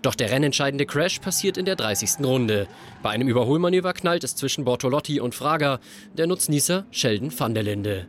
[0.00, 2.24] Doch der rennentscheidende Crash passiert in der 30.
[2.24, 2.66] Runde.
[3.02, 5.80] Bei einem Überholmanöver knallt es zwischen Bortolotti und Fraga,
[6.16, 8.06] der Nutznießer Sheldon van der Linde.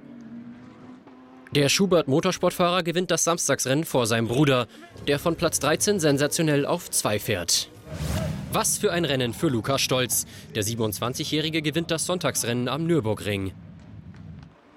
[1.54, 4.68] Der Schubert Motorsportfahrer gewinnt das Samstagsrennen vor seinem Bruder,
[5.08, 7.68] der von Platz 13 sensationell auf 2 fährt.
[8.54, 10.26] Was für ein Rennen für Lukas Stolz.
[10.56, 13.54] Der 27-Jährige gewinnt das Sonntagsrennen am Nürburgring.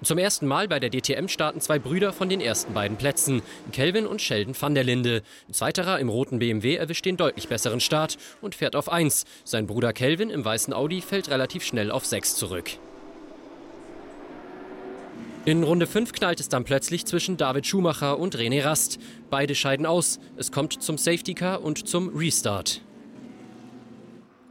[0.01, 3.41] Zum ersten Mal bei der DTM starten zwei Brüder von den ersten beiden Plätzen,
[3.73, 5.23] Kelvin und Sheldon van der Linde.
[5.51, 9.25] Zweiterer im roten BMW erwischt den deutlich besseren Start und fährt auf 1.
[9.43, 12.69] Sein Bruder Kelvin im weißen Audi fällt relativ schnell auf 6 zurück.
[15.43, 18.99] In Runde 5 knallt es dann plötzlich zwischen David Schumacher und René Rast.
[19.29, 20.21] Beide scheiden aus.
[20.37, 22.84] Es kommt zum Safety Car und zum Restart.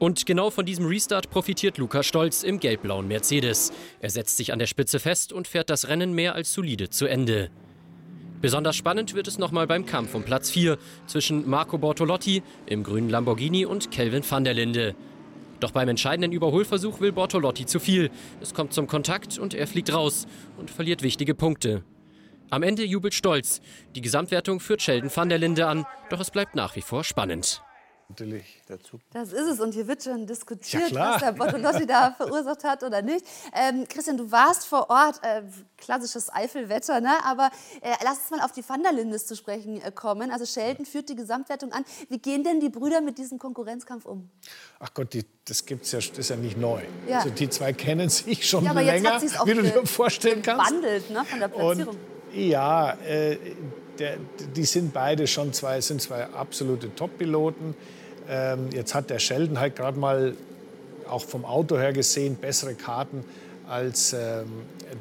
[0.04, 3.72] Und genau von diesem Restart profitiert Luca Stolz im gelb-blauen Mercedes.
[4.00, 7.06] Er setzt sich an der Spitze fest und fährt das Rennen mehr als solide zu
[7.06, 7.48] Ende.
[8.42, 10.76] Besonders spannend wird es nochmal beim Kampf um Platz 4
[11.06, 14.94] zwischen Marco Bortolotti im grünen Lamborghini und Kelvin van der Linde.
[15.60, 18.10] Doch beim entscheidenden Überholversuch will Bortolotti zu viel.
[18.42, 20.26] Es kommt zum Kontakt und er fliegt raus
[20.58, 21.82] und verliert wichtige Punkte.
[22.50, 23.62] Am Ende jubelt Stolz.
[23.94, 27.62] Die Gesamtwertung führt Sheldon van der Linde an, doch es bleibt nach wie vor spannend.
[28.20, 28.60] Natürlich.
[28.68, 29.00] Dazu.
[29.12, 31.14] Das ist es und hier wird schon diskutiert, klar.
[31.14, 33.26] was der Bottolotti da verursacht hat oder nicht.
[33.52, 35.42] Ähm, Christian, du warst vor Ort, äh,
[35.76, 37.10] klassisches Eifelwetter, ne?
[37.24, 37.50] aber
[37.80, 40.30] äh, lass uns mal auf die Van der Lindes zu sprechen äh, kommen.
[40.30, 41.84] Also Sheldon führt die Gesamtwertung an.
[42.08, 44.30] Wie gehen denn die Brüder mit diesem Konkurrenzkampf um?
[44.78, 46.82] Ach Gott, die, das gibt's ja, das ist ja nicht neu.
[47.08, 47.18] Ja.
[47.18, 49.62] Also die zwei kennen sich schon Ja, aber jetzt länger, hat sie's auch wie du
[49.62, 50.68] dir vorstellen kannst.
[50.68, 51.24] Gewandelt ne?
[51.24, 51.96] von der Platzierung.
[51.96, 51.98] Und
[52.32, 53.38] ja, äh,
[53.98, 54.18] der,
[54.54, 57.74] die sind beide schon zwei, sind zwei absolute Top-Piloten.
[58.28, 60.34] Ähm, jetzt hat der Sheldon halt gerade mal
[61.08, 63.24] auch vom Auto her gesehen bessere Karten
[63.68, 64.46] als ähm,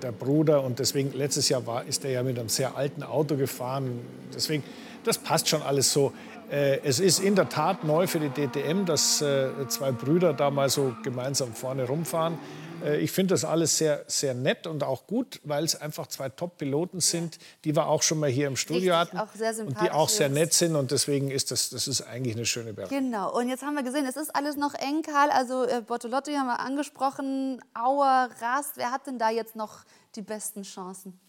[0.02, 3.36] der Bruder und deswegen letztes Jahr war, ist er ja mit einem sehr alten Auto
[3.36, 4.00] gefahren.
[4.34, 4.64] Deswegen,
[5.04, 6.14] das passt schon alles so.
[6.52, 10.50] Äh, es ist in der Tat neu für die DTM, dass äh, zwei Brüder da
[10.50, 12.38] mal so gemeinsam vorne rumfahren.
[12.84, 16.30] Äh, Ich finde das alles sehr, sehr nett und auch gut, weil es einfach zwei
[16.30, 19.82] Top-Piloten sind, die wir auch schon mal hier im Studio Richtig, hatten auch sehr und
[19.82, 23.04] die auch sehr nett sind und deswegen ist das, das ist eigentlich eine schöne Bereicherung.
[23.04, 25.30] Genau, und jetzt haben wir gesehen, es ist alles noch eng, Karl.
[25.32, 28.78] Also äh, Bortolotti haben wir angesprochen, Auer, Rast.
[28.78, 29.84] Wer hat denn da jetzt noch
[30.16, 31.20] die besten Chancen?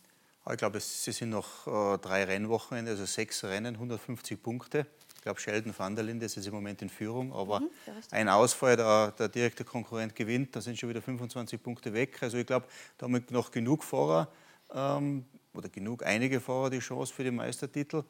[0.45, 4.87] Aber Ich glaube, es es sind noch äh, drei Rennwochenende, also sechs Rennen, 150 Punkte.
[5.25, 7.71] Ich glaube, Sheldon van der Linde ist jetzt im Moment in Führung, aber Mhm,
[8.11, 12.23] ein Ausfall, der, der direkte Konkurrent gewinnt, da sind schon wieder 25 Punkte weg.
[12.23, 12.67] Also ich glaube,
[12.99, 14.29] da haben wir noch genug Fahrer
[14.75, 18.05] ähm, oder genug einige Fahrer die Chance für den Meistertitel.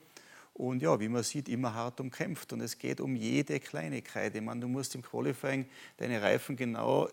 [0.55, 2.53] Und ja, wie man sieht, immer hart umkämpft.
[2.53, 4.35] Und es geht um jede Kleinigkeit.
[4.35, 5.67] Ich meine, du musst im Qualifying
[5.99, 7.09] deine Reifen genau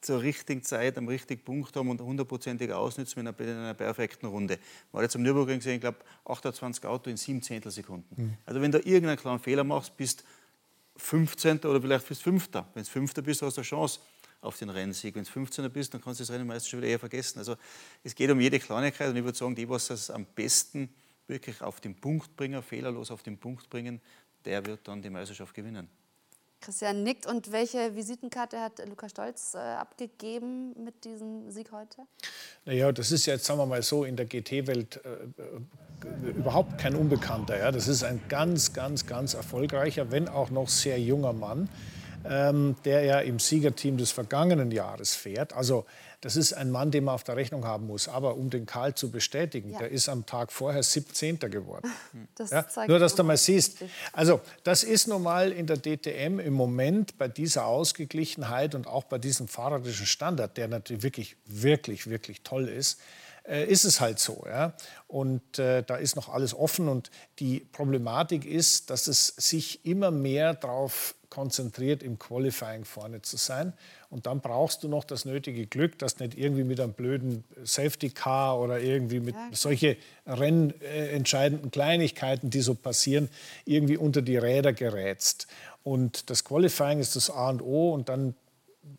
[0.00, 4.26] zur richtigen Zeit am richtigen Punkt haben und hundertprozentig ausnützen in einer, in einer perfekten
[4.26, 4.58] Runde.
[4.92, 8.36] Man hat jetzt am Nürburgring gesehen, ich glaube, 28 Auto in sieben Zehntelsekunden.
[8.46, 10.24] Also wenn du irgendeinen kleinen Fehler machst, bist
[10.96, 11.58] 15.
[11.60, 12.48] oder vielleicht bist 5.
[12.74, 13.14] Wenn du 5.
[13.14, 14.00] bist, hast du eine Chance
[14.40, 15.14] auf den Rennsieg.
[15.14, 15.70] Wenn du 15.
[15.70, 17.38] bist, dann kannst du das Rennen meistens schon wieder eher vergessen.
[17.38, 17.56] Also
[18.02, 20.88] es geht um jede Kleinigkeit und ich würde sagen, die, was es am besten
[21.26, 24.00] wirklich auf den Punkt bringen, fehlerlos auf den Punkt bringen,
[24.44, 25.88] der wird dann die Meisterschaft gewinnen.
[26.60, 27.26] Christian nickt.
[27.26, 32.02] Und welche Visitenkarte hat Luca Stolz äh, abgegeben mit diesem Sieg heute?
[32.64, 36.94] Naja, das ist jetzt, sagen wir mal so, in der GT-Welt äh, äh, überhaupt kein
[36.94, 37.58] Unbekannter.
[37.58, 37.72] Ja?
[37.72, 41.68] Das ist ein ganz, ganz, ganz erfolgreicher, wenn auch noch sehr junger Mann,
[42.24, 45.54] ähm, der ja im Siegerteam des vergangenen Jahres fährt.
[45.54, 45.86] Also
[46.22, 48.06] das ist ein Mann, den man auf der Rechnung haben muss.
[48.08, 49.78] Aber um den Karl zu bestätigen, Ja.
[49.78, 51.38] der ist am Tag vorher 17.
[51.50, 51.90] geworden.
[52.34, 53.78] Das Ja, nur, dass du mal siehst.
[54.12, 59.04] Also, das ist nun mal in der DTM im Moment bei dieser Ausgeglichenheit und auch
[59.04, 63.00] bei diesem fahrerischen Standard, der natürlich wirklich, wirklich, wirklich toll ist,
[63.44, 64.44] äh, ist es halt so.
[64.46, 64.74] Ja?
[65.08, 66.88] Und äh, da ist noch alles offen.
[66.88, 73.36] Und die Problematik ist, dass es sich immer mehr darauf konzentriert, im Qualifying vorne zu
[73.36, 73.72] sein.
[74.10, 78.10] Und dann brauchst du noch das nötige Glück, dass nicht irgendwie mit einem blöden Safety
[78.10, 79.96] Car oder irgendwie mit solche
[80.26, 83.28] rennentscheidenden Kleinigkeiten, die so passieren,
[83.64, 85.46] irgendwie unter die Räder gerätst.
[85.84, 88.34] Und das Qualifying ist das A und O und dann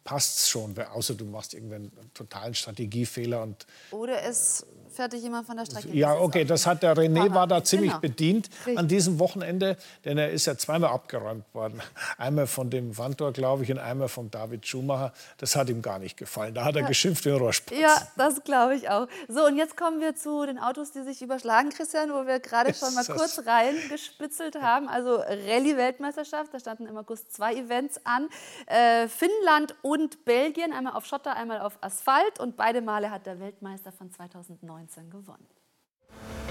[0.05, 4.65] passt es schon, außer du machst irgendeinen totalen Strategiefehler und Oder es
[5.07, 5.89] dich jemand von der Strecke.
[5.95, 8.01] ja, okay, das hat der René war da ziemlich Genau.
[8.01, 8.77] bedient Richtig.
[8.77, 11.81] an diesem Wochenende, denn er ist ja zweimal abgeräumt worden.
[12.17, 15.13] Einmal von dem Vantor, glaube ich, und einmal von David Schumacher.
[15.37, 16.53] Das hat ihm gar nicht gefallen.
[16.53, 17.77] Da hat er geschimpft wie ein Rohrspatz.
[17.77, 19.07] Ja, das glaube ich auch.
[19.27, 22.73] So, und jetzt kommen wir zu den Autos, die sich überschlagen, Christian, wo wir gerade
[22.73, 24.87] schon mal kurz reingespitzelt haben.
[24.89, 28.27] Also Rallye-Weltmeisterschaft, da standen im August zwei Events an.
[28.67, 32.39] Äh, Finnland und Belgien, einmal auf Schotter, einmal auf Asphalt.
[32.39, 35.47] Und beide Male hat der Weltmeister von 2019 gewonnen.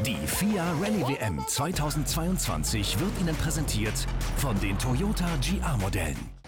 [0.07, 6.41] Die FIA Rallye WM 2022 wird Ihnen präsentiert von den Toyota GR-Modellen.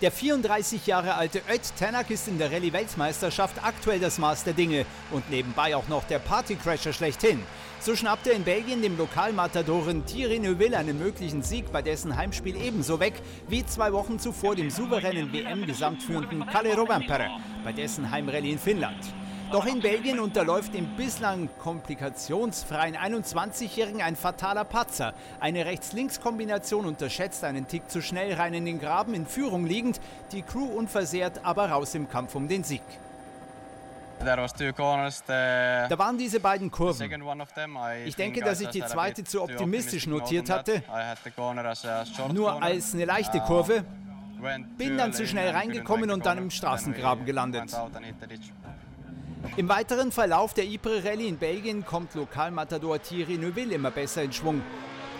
[0.00, 4.86] Der 34 Jahre alte Ed Tanak ist in der Rallye-Weltmeisterschaft aktuell das Maß der Dinge
[5.10, 7.42] und nebenbei auch noch der Partycrasher schlechthin.
[7.80, 12.56] So schnappt er in Belgien dem Lokalmatadoren Thierry Neuville einen möglichen Sieg bei dessen Heimspiel
[12.56, 13.14] ebenso weg
[13.48, 17.28] wie zwei Wochen zuvor dem souveränen WM-Gesamtführenden Kalle Rovanperä
[17.64, 19.12] bei dessen Heimrallye in Finnland.
[19.50, 25.14] Doch in Belgien unterläuft dem bislang komplikationsfreien 21-Jährigen ein fataler Patzer.
[25.40, 30.00] Eine Rechts-Links-Kombination unterschätzt einen Tick zu schnell rein in den Graben in Führung liegend,
[30.32, 32.82] die Crew unversehrt, aber raus im Kampf um den Sieg.
[34.20, 37.10] Da waren diese beiden Kurven.
[38.04, 40.82] Ich denke, dass ich die zweite zu optimistisch notiert hatte.
[42.34, 43.84] Nur als eine leichte Kurve.
[44.76, 47.74] Bin dann zu schnell reingekommen und dann im Straßengraben gelandet.
[49.56, 54.32] Im weiteren Verlauf der Ypres Rallye in Belgien kommt Lokalmatador Thierry Neuville immer besser in
[54.32, 54.62] Schwung.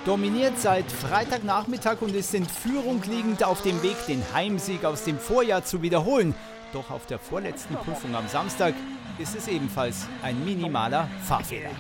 [0.05, 5.19] Dominiert seit Freitagnachmittag und ist in Führung liegend auf dem Weg, den Heimsieg aus dem
[5.19, 6.35] Vorjahr zu wiederholen.
[6.73, 8.75] Doch auf der vorletzten Prüfung am Samstag
[9.19, 11.71] ist es ebenfalls ein minimaler Fahrfehler.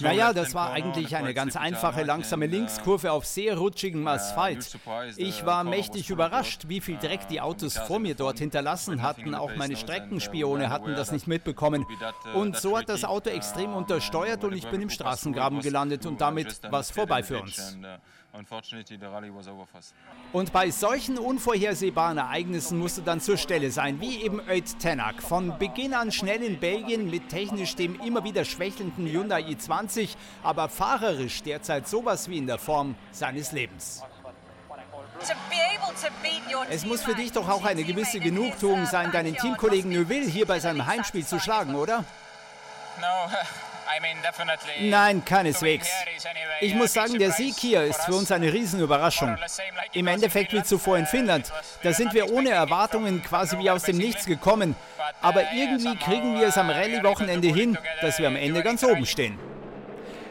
[0.00, 4.78] Naja, das war eigentlich eine ganz einfache, langsame Linkskurve auf sehr rutschigem Asphalt.
[5.16, 9.34] Ich war mächtig überrascht, wie viel Dreck die Autos vor mir dort hinterlassen hatten.
[9.34, 11.84] Auch meine Streckenspione hatten das nicht mitbekommen.
[12.34, 16.62] Und so hat das Auto extrem untersteuert und ich bin im Straßengraben gelandet und damit
[16.70, 17.76] war es vorbei für uns.
[20.32, 25.22] Und bei solchen unvorhersehbaren Ereignissen musst du dann zur Stelle sein, wie eben Öd Tenak.
[25.22, 30.68] Von Beginn an schnell in Belgien mit technisch dem immer wieder schwächelnden Hyundai i20, aber
[30.68, 34.02] fahrerisch derzeit sowas wie in der Form seines Lebens.
[36.68, 40.60] Es muss für dich doch auch eine gewisse Genugtuung sein, deinen Teamkollegen Neuville hier bei
[40.60, 42.04] seinem Heimspiel zu schlagen, oder?
[44.80, 45.88] Nein, keineswegs.
[46.60, 49.36] Ich muss sagen, der Sieg hier ist für uns eine Riesenüberraschung.
[49.92, 51.52] Im Endeffekt wie zuvor in Finnland.
[51.82, 54.74] Da sind wir ohne Erwartungen quasi wie aus dem Nichts gekommen.
[55.22, 59.38] Aber irgendwie kriegen wir es am Rallye-Wochenende hin, dass wir am Ende ganz oben stehen.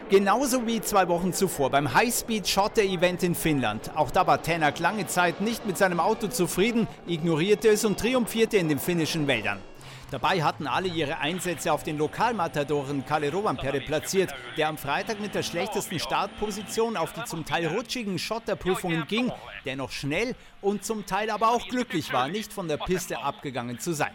[0.10, 3.90] Genauso wie zwei Wochen zuvor beim Highspeed-Schotter-Event in Finnland.
[3.96, 8.58] Auch da war Tänak lange Zeit nicht mit seinem Auto zufrieden, ignorierte es und triumphierte
[8.58, 9.60] in den finnischen Wäldern.
[10.12, 15.34] Dabei hatten alle ihre Einsätze auf den Lokalmatadoren Kalle Rovanperä platziert, der am Freitag mit
[15.34, 19.32] der schlechtesten Startposition auf die zum Teil rutschigen Schotterprüfungen ging,
[19.66, 23.80] der noch schnell und zum Teil aber auch glücklich war, nicht von der Piste abgegangen
[23.80, 24.14] zu sein.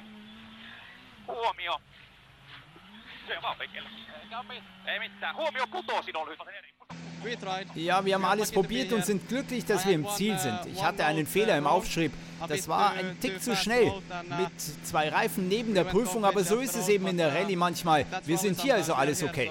[7.74, 10.58] Ja, wir haben alles probiert und sind glücklich, dass wir im Ziel sind.
[10.72, 12.12] Ich hatte einen Fehler im Aufschrieb.
[12.48, 13.92] Das war ein Tick zu schnell.
[14.28, 18.06] Mit zwei Reifen neben der Prüfung, aber so ist es eben in der Rallye manchmal.
[18.24, 19.50] Wir sind hier also alles okay.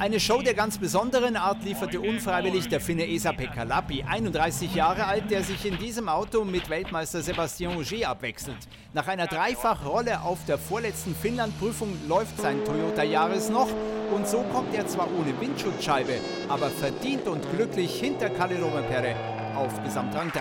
[0.00, 5.30] Eine Show der ganz besonderen Art lieferte unfreiwillig der Finne Esa-Pekka Lappi, 31 Jahre alt,
[5.30, 8.56] der sich in diesem Auto mit Weltmeister Sebastian Auger abwechselt.
[8.94, 13.68] Nach einer Dreifachrolle auf der vorletzten Finnland-Prüfung läuft sein Toyota Yaris noch
[14.10, 16.14] und so kommt er zwar ohne Windschutzscheibe,
[16.48, 19.14] aber verdient und glücklich hinter Kalle Romaperre
[19.54, 20.40] auf Gesamtrang 3.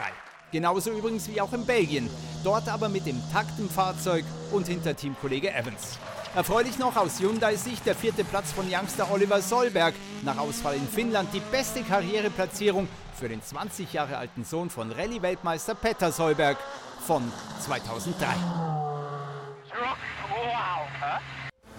[0.54, 2.10] Genauso übrigens wie auch in Belgien,
[2.46, 6.00] dort aber mit dem Takt im Fahrzeug und hinter Teamkollege Evans.
[6.36, 9.96] Erfreulich noch aus Hyundai-Sicht der vierte Platz von Youngster Oliver Solberg.
[10.24, 15.74] Nach Ausfall in Finnland die beste Karriereplatzierung für den 20 Jahre alten Sohn von Rallye-Weltmeister
[15.74, 16.58] Petter Solberg
[17.06, 17.24] von
[17.62, 18.28] 2003.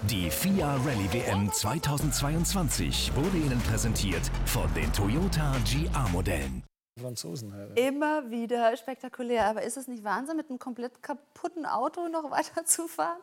[0.03, 6.64] Die FIA Rallye WM 2022 wurde Ihnen präsentiert von den Toyota GR-Modellen.
[7.01, 7.78] Franzosen halt.
[7.78, 9.46] Immer wieder spektakulär.
[9.46, 13.20] Aber ist es nicht Wahnsinn, mit einem komplett kaputten Auto noch weiterzufahren?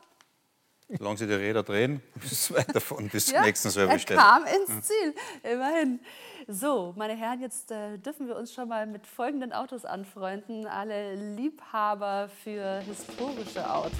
[0.89, 4.19] Solange sie die Räder drehen, ist es weit davon bis Ja, zur nächsten er Servicestelle.
[4.19, 5.13] kam ins Ziel,
[5.43, 5.99] immerhin.
[6.47, 10.65] So, meine Herren, jetzt äh, dürfen wir uns schon mal mit folgenden Autos anfreunden.
[10.65, 13.91] Alle Liebhaber für historische Autos.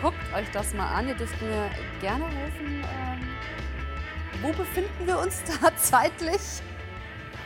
[0.00, 1.08] Guckt euch das mal an.
[1.08, 1.68] Ihr dürft mir
[2.00, 2.84] gerne helfen.
[2.84, 3.26] Ähm,
[4.42, 6.40] wo befinden wir uns da zeitlich?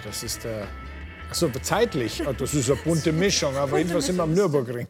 [0.05, 0.67] Das ist der.
[1.31, 2.27] Achso, zeitlich.
[2.27, 4.89] Ah, Das ist eine bunte Mischung, aber jedenfalls sind wir am Nürburgring.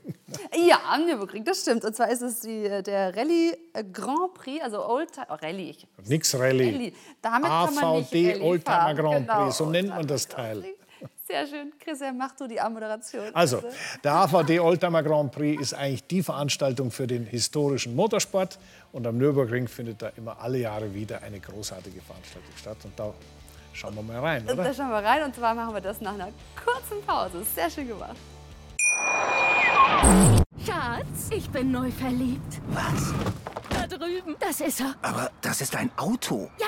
[0.66, 1.84] Ja, am Nürburgring, das stimmt.
[1.84, 5.76] Und zwar ist es die, äh, der Rallye äh, Grand Prix, also Old oh, Rallye.
[6.06, 6.72] Nix Rallye.
[6.72, 6.92] Rallye.
[7.20, 8.94] Damit AVD Oldtimer.
[8.94, 10.64] Grand Prix, Genau, so nennt man Oldtimer das Teil.
[11.26, 11.72] Sehr schön.
[11.78, 13.34] Christian, mach du die Anmoderation.
[13.34, 13.74] Also, bitte.
[14.02, 18.58] der AVD Oldtimer Grand Prix ist eigentlich die Veranstaltung für den historischen Motorsport.
[18.92, 22.78] Und am Nürburgring findet da immer alle Jahre wieder eine großartige Veranstaltung statt.
[22.82, 23.12] Und da
[23.72, 24.74] schauen wir mal rein, Und da oder?
[24.74, 26.28] schauen wir rein und zwar machen wir das nach einer
[26.64, 27.42] kurzen Pause.
[27.54, 28.16] Sehr schön gemacht.
[30.64, 32.60] Schatz, ich bin neu verliebt.
[32.68, 33.12] Was?
[33.70, 34.36] Da drüben.
[34.40, 34.94] Das ist er.
[35.02, 36.50] Aber das ist ein Auto.
[36.58, 36.66] Ja,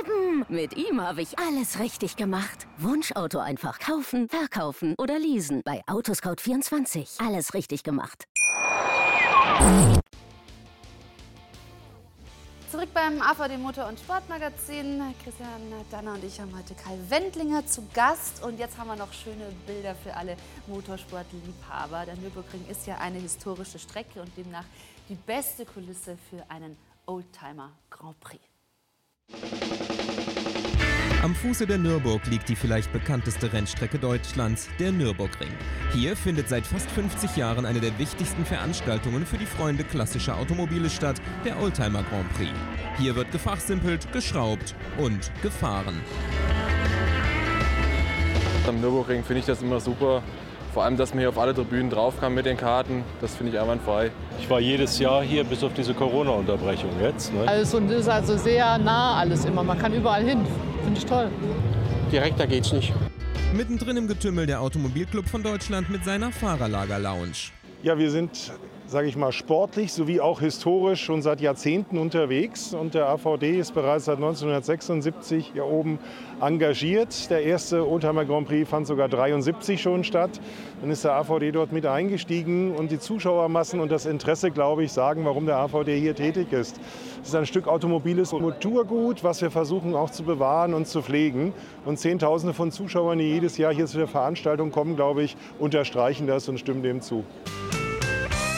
[0.00, 0.44] eben.
[0.48, 2.66] Mit ihm habe ich alles richtig gemacht.
[2.78, 5.62] Wunschauto einfach kaufen, verkaufen oder leasen.
[5.64, 7.24] Bei Autoscout24.
[7.26, 8.24] Alles richtig gemacht.
[12.70, 15.02] Zurück beim AVD Motor- und Sportmagazin.
[15.24, 15.60] Christian
[15.90, 18.44] Danner und ich haben heute Kai Wendlinger zu Gast.
[18.44, 20.36] Und jetzt haben wir noch schöne Bilder für alle
[20.68, 22.06] Motorsportliebhaber.
[22.06, 24.66] Der Nürburgring ist ja eine historische Strecke und demnach
[25.08, 28.40] die beste Kulisse für einen Oldtimer Grand Prix.
[31.22, 35.50] Am Fuße der Nürburg liegt die vielleicht bekannteste Rennstrecke Deutschlands, der Nürburgring.
[35.92, 40.88] Hier findet seit fast 50 Jahren eine der wichtigsten Veranstaltungen für die Freunde klassischer Automobile
[40.88, 42.50] statt, der Oldtimer Grand Prix.
[42.96, 46.00] Hier wird gefachsimpelt, geschraubt und gefahren.
[48.66, 50.22] Am Nürburgring finde ich das immer super.
[50.72, 53.04] Vor allem, dass man hier auf alle Tribünen drauf kann mit den Karten.
[53.20, 54.10] Das finde ich einwandfrei.
[54.40, 57.34] Ich war jedes Jahr hier, bis auf diese Corona-Unterbrechung jetzt.
[57.34, 57.46] Ne?
[57.46, 59.62] Also und das ist also sehr nah alles immer.
[59.62, 60.46] Man kann überall hin.
[60.84, 61.30] Finde ich toll.
[62.10, 62.92] direkter geht's nicht.
[63.54, 67.50] Mittendrin im Getümmel der Automobilclub von Deutschland mit seiner Fahrerlager-Lounge.
[67.82, 68.52] Ja, wir sind,
[68.90, 72.74] sage ich mal, sportlich sowie auch historisch schon seit Jahrzehnten unterwegs.
[72.74, 76.00] Und der AVD ist bereits seit 1976 hier oben
[76.40, 77.30] engagiert.
[77.30, 80.40] Der erste Oldtimer Grand Prix fand sogar 73 schon statt.
[80.80, 84.90] Dann ist der AVD dort mit eingestiegen und die Zuschauermassen und das Interesse, glaube ich,
[84.90, 86.80] sagen, warum der AVD hier tätig ist.
[87.22, 91.52] Es ist ein Stück automobiles Motorgut, was wir versuchen auch zu bewahren und zu pflegen.
[91.84, 96.26] Und Zehntausende von Zuschauern, die jedes Jahr hier zu der Veranstaltung kommen, glaube ich, unterstreichen
[96.26, 97.24] das und stimmen dem zu.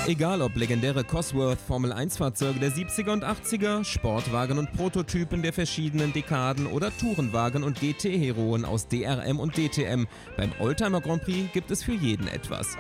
[0.09, 5.53] Egal ob legendäre Cosworth Formel 1 Fahrzeuge der 70er und 80er, Sportwagen und Prototypen der
[5.53, 11.71] verschiedenen Dekaden oder Tourenwagen und GT-Heroen aus DRM und DTM, beim Oldtimer Grand Prix gibt
[11.71, 12.77] es für jeden etwas.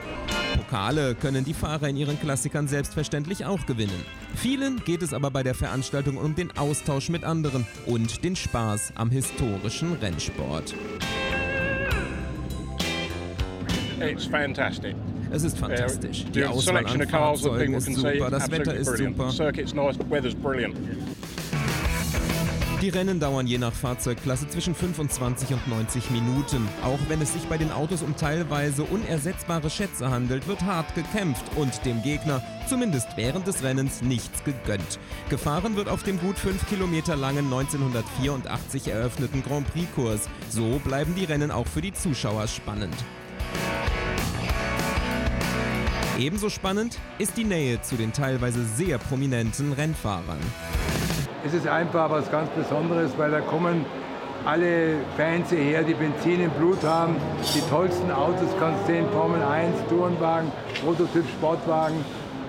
[0.56, 4.04] Pokale können die Fahrer in ihren Klassikern selbstverständlich auch gewinnen.
[4.34, 8.94] Vielen geht es aber bei der Veranstaltung um den Austausch mit anderen und den Spaß
[8.96, 10.74] am historischen Rennsport.
[14.00, 14.96] It's fantastic.
[15.32, 16.24] Es ist fantastisch.
[16.34, 19.30] Die Auswahl an Fahrzeugen ist super, das Wetter ist super.
[22.82, 26.68] Die Rennen dauern je nach Fahrzeugklasse zwischen 25 und 90 Minuten.
[26.84, 31.44] Auch wenn es sich bei den Autos um teilweise unersetzbare Schätze handelt, wird hart gekämpft
[31.54, 34.98] und dem Gegner, zumindest während des Rennens, nichts gegönnt.
[35.30, 40.28] Gefahren wird auf dem gut 5 Kilometer langen 1984 eröffneten Grand Prix-Kurs.
[40.50, 42.96] So bleiben die Rennen auch für die Zuschauer spannend.
[46.22, 50.38] Ebenso spannend ist die Nähe zu den teilweise sehr prominenten Rennfahrern.
[51.44, 53.84] Es ist einfach was ganz Besonderes, weil da kommen
[54.44, 57.16] alle Fans hierher, die Benzin im Blut haben.
[57.56, 60.52] Die tollsten Autos kannst du sehen, Formel 1, Tourenwagen,
[60.84, 61.96] Prototyp, Sportwagen.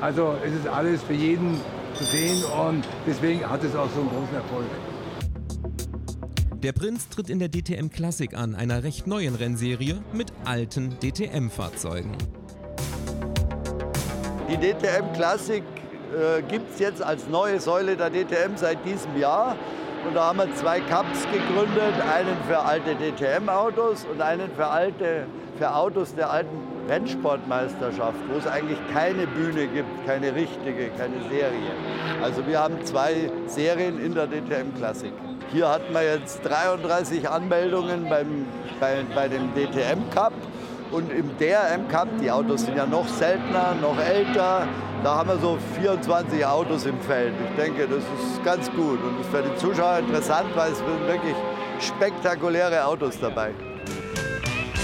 [0.02, 1.60] Also es ist alles für jeden
[1.96, 4.66] zu sehen und deswegen hat es auch so einen großen Erfolg.
[6.62, 12.43] Der Prinz tritt in der DTM Classic an, einer recht neuen Rennserie mit alten DTM-Fahrzeugen.
[14.54, 15.64] Die DTM Classic
[16.14, 19.56] äh, gibt es jetzt als neue Säule der DTM seit diesem Jahr.
[20.06, 25.26] Und da haben wir zwei Cups gegründet, einen für alte DTM-Autos und einen für, alte,
[25.58, 26.56] für Autos der alten
[26.88, 31.72] Rennsportmeisterschaft, wo es eigentlich keine Bühne gibt, keine richtige, keine Serie.
[32.22, 35.14] Also wir haben zwei Serien in der DTM Classic.
[35.52, 38.46] Hier hatten wir jetzt 33 Anmeldungen beim,
[38.80, 40.34] bei, bei dem DTM Cup.
[40.94, 44.68] Und im DRM Cup, die Autos sind ja noch seltener, noch älter,
[45.04, 47.34] da haben wir so 24 Autos im Feld.
[47.50, 50.88] Ich denke, das ist ganz gut und ist für die Zuschauer interessant, weil es sind
[51.08, 51.36] wirklich
[51.80, 53.50] spektakuläre Autos dabei.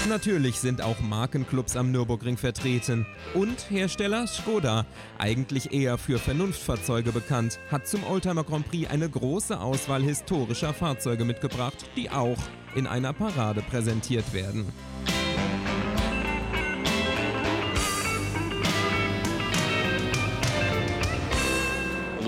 [0.08, 3.06] Natürlich sind auch Markenclubs am Nürburgring vertreten.
[3.32, 4.86] Und Hersteller Skoda,
[5.18, 11.24] eigentlich eher für Vernunftfahrzeuge bekannt, hat zum Oldtimer Grand Prix eine große Auswahl historischer Fahrzeuge
[11.24, 12.38] mitgebracht, die auch
[12.74, 14.66] in einer Parade präsentiert werden.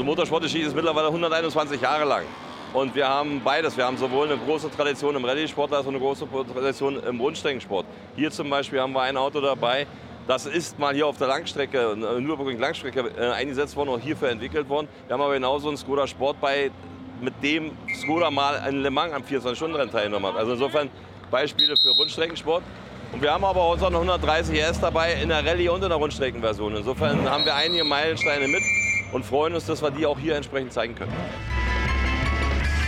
[0.03, 2.25] Unsere Motorsportgeschichte ist mittlerweile 121 Jahre lang.
[2.73, 3.77] Und wir haben beides.
[3.77, 7.87] Wir haben sowohl eine große Tradition im Rallye-Sport als auch eine große Tradition im Rundstreckensport.
[8.17, 9.87] Hier zum Beispiel haben wir ein Auto dabei,
[10.27, 14.31] das ist mal hier auf der Langstrecke, äh, Nürburgring Langstrecke äh, eingesetzt worden und hierfür
[14.31, 14.89] entwickelt worden.
[15.07, 16.73] Wir haben aber genauso einen Skoda Sport bei,
[17.21, 20.37] mit dem Skoda mal in Le Mans am 24-Stunden-Rennen teilgenommen hat.
[20.37, 20.91] Also insofern
[21.31, 22.65] Beispiele für Rundstreckensport.
[23.13, 25.99] Und wir haben aber auch unseren 130 S dabei in der Rallye- und in der
[25.99, 26.75] Rundstreckenversion.
[26.75, 28.63] Insofern haben wir einige Meilensteine mit
[29.13, 31.13] und freuen uns, dass wir die auch hier entsprechend zeigen können.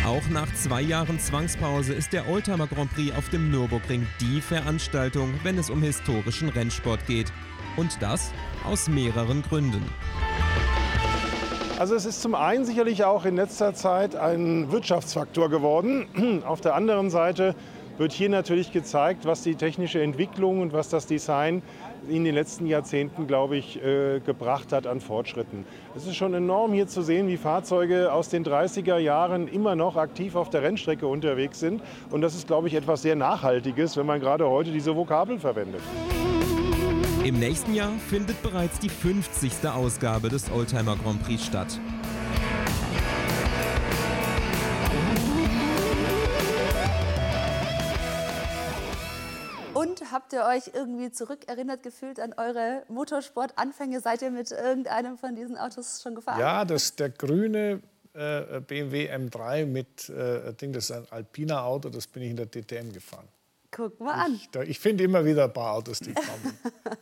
[0.06, 5.32] Auch nach zwei Jahren Zwangspause ist der Oldtimer Grand Prix auf dem Nürburgring die Veranstaltung,
[5.44, 7.32] wenn es um historischen Rennsport geht.
[7.76, 8.30] Und das
[8.64, 9.82] aus mehreren Gründen.
[11.78, 16.42] Also es ist zum einen sicherlich auch in letzter Zeit ein Wirtschaftsfaktor geworden.
[16.46, 17.54] Auf der anderen Seite
[17.96, 21.62] wird hier natürlich gezeigt, was die technische Entwicklung und was das Design
[22.08, 25.64] in den letzten Jahrzehnten, glaube ich, äh, gebracht hat an Fortschritten.
[25.96, 29.96] Es ist schon enorm hier zu sehen, wie Fahrzeuge aus den 30er Jahren immer noch
[29.96, 31.82] aktiv auf der Rennstrecke unterwegs sind.
[32.10, 35.80] Und das ist, glaube ich, etwas sehr Nachhaltiges, wenn man gerade heute diese Vokabel verwendet.
[37.24, 39.66] Im nächsten Jahr findet bereits die 50.
[39.66, 41.80] Ausgabe des Oldtimer Grand Prix statt.
[50.34, 54.00] Ihr euch irgendwie zurückerinnert gefühlt an eure Motorsport-Anfänge?
[54.00, 56.38] Seid ihr mit irgendeinem von diesen Autos schon gefahren?
[56.40, 57.80] Ja, das, der grüne
[58.12, 62.36] äh, BMW M3 mit äh, Ding, das ist ein Alpina Auto, das bin ich in
[62.36, 63.26] der DTM gefahren.
[63.70, 64.34] Guck mal an.
[64.34, 66.58] Ich, da- ich finde immer wieder ein paar Autos, die kommen.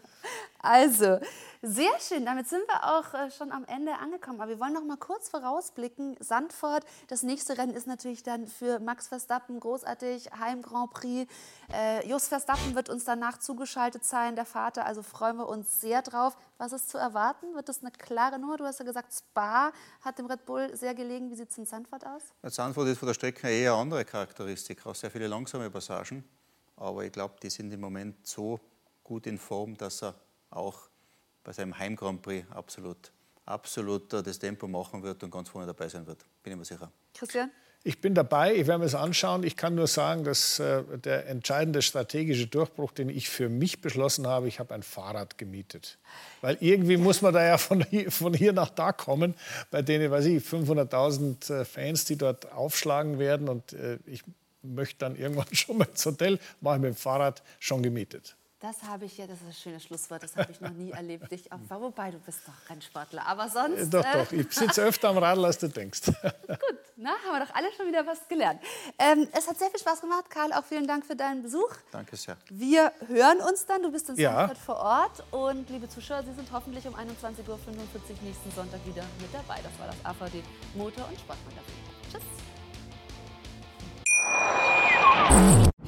[0.65, 1.19] Also,
[1.65, 4.41] Sehr schön, damit sind wir auch äh, schon am Ende angekommen.
[4.41, 6.17] Aber wir wollen noch mal kurz vorausblicken.
[6.19, 10.33] Sandford, das nächste Rennen ist natürlich dann für Max Verstappen großartig.
[10.33, 11.33] Heim Grand Prix.
[11.73, 14.87] Äh, Jos Verstappen wird uns danach zugeschaltet sein, der Vater.
[14.87, 16.37] Also freuen wir uns sehr drauf.
[16.59, 17.55] Was ist zu erwarten?
[17.55, 18.57] Wird das eine klare Nummer?
[18.57, 21.31] Du hast ja gesagt, Spa hat dem Red Bull sehr gelegen.
[21.31, 22.23] Wie sieht es in Sandford aus?
[22.43, 26.25] Sandford ist von der Strecke eher andere Charakteristik, auch sehr viele langsame Passagen.
[26.75, 28.59] Aber ich glaube, die sind im Moment so
[29.05, 30.17] gut in Form, dass er
[30.51, 30.91] auch
[31.45, 33.13] bei seinem Heim Grand Prix absolut,
[33.45, 36.25] absolut das Tempo machen wird und ganz vorne dabei sein wird.
[36.43, 36.91] Bin ich mir sicher.
[37.15, 37.51] Christian?
[37.85, 39.43] Ich bin dabei, ich werde mir das anschauen.
[39.43, 44.29] Ich kann nur sagen, dass äh, der entscheidende strategische Durchbruch, den ich für mich beschlossen
[44.29, 45.99] habe, ich habe ein Fahrrad gemietet.
[46.43, 49.35] Weil irgendwie muss man da ja von hier, von hier nach da kommen,
[49.73, 53.49] bei denen, weiß ich, 500.000 äh, Fans, die dort aufschlagen werden.
[53.49, 54.23] Und äh, ich
[54.63, 58.37] möchte dann irgendwann schon mal ins Hotel, mache ich mit dem Fahrrad schon gemietet.
[58.63, 61.29] Das habe ich ja, das ist ein schönes Schlusswort, das habe ich noch nie erlebt.
[61.33, 63.27] Dich auch, wobei, du bist doch Rennsportler.
[63.27, 63.77] Aber sonst.
[63.81, 66.03] Äh, doch, doch, ich sitze öfter am Radl, als du denkst.
[66.47, 68.61] Gut, na, haben wir doch alle schon wieder was gelernt.
[69.01, 70.53] Ähm, es hat sehr viel Spaß gemacht, Karl.
[70.53, 71.75] Auch vielen Dank für deinen Besuch.
[71.91, 72.37] Danke sehr.
[72.51, 73.83] Wir hören uns dann.
[73.83, 74.47] Du bist in Ja.
[74.47, 75.25] Frankfurt vor Ort.
[75.33, 77.59] Und liebe Zuschauer, Sie sind hoffentlich um 21.45 Uhr
[78.23, 79.59] nächsten Sonntag wieder mit dabei.
[79.61, 80.41] Das war das AVD
[80.77, 81.75] Motor- und Sportmagazin.
[82.13, 82.52] Tschüss.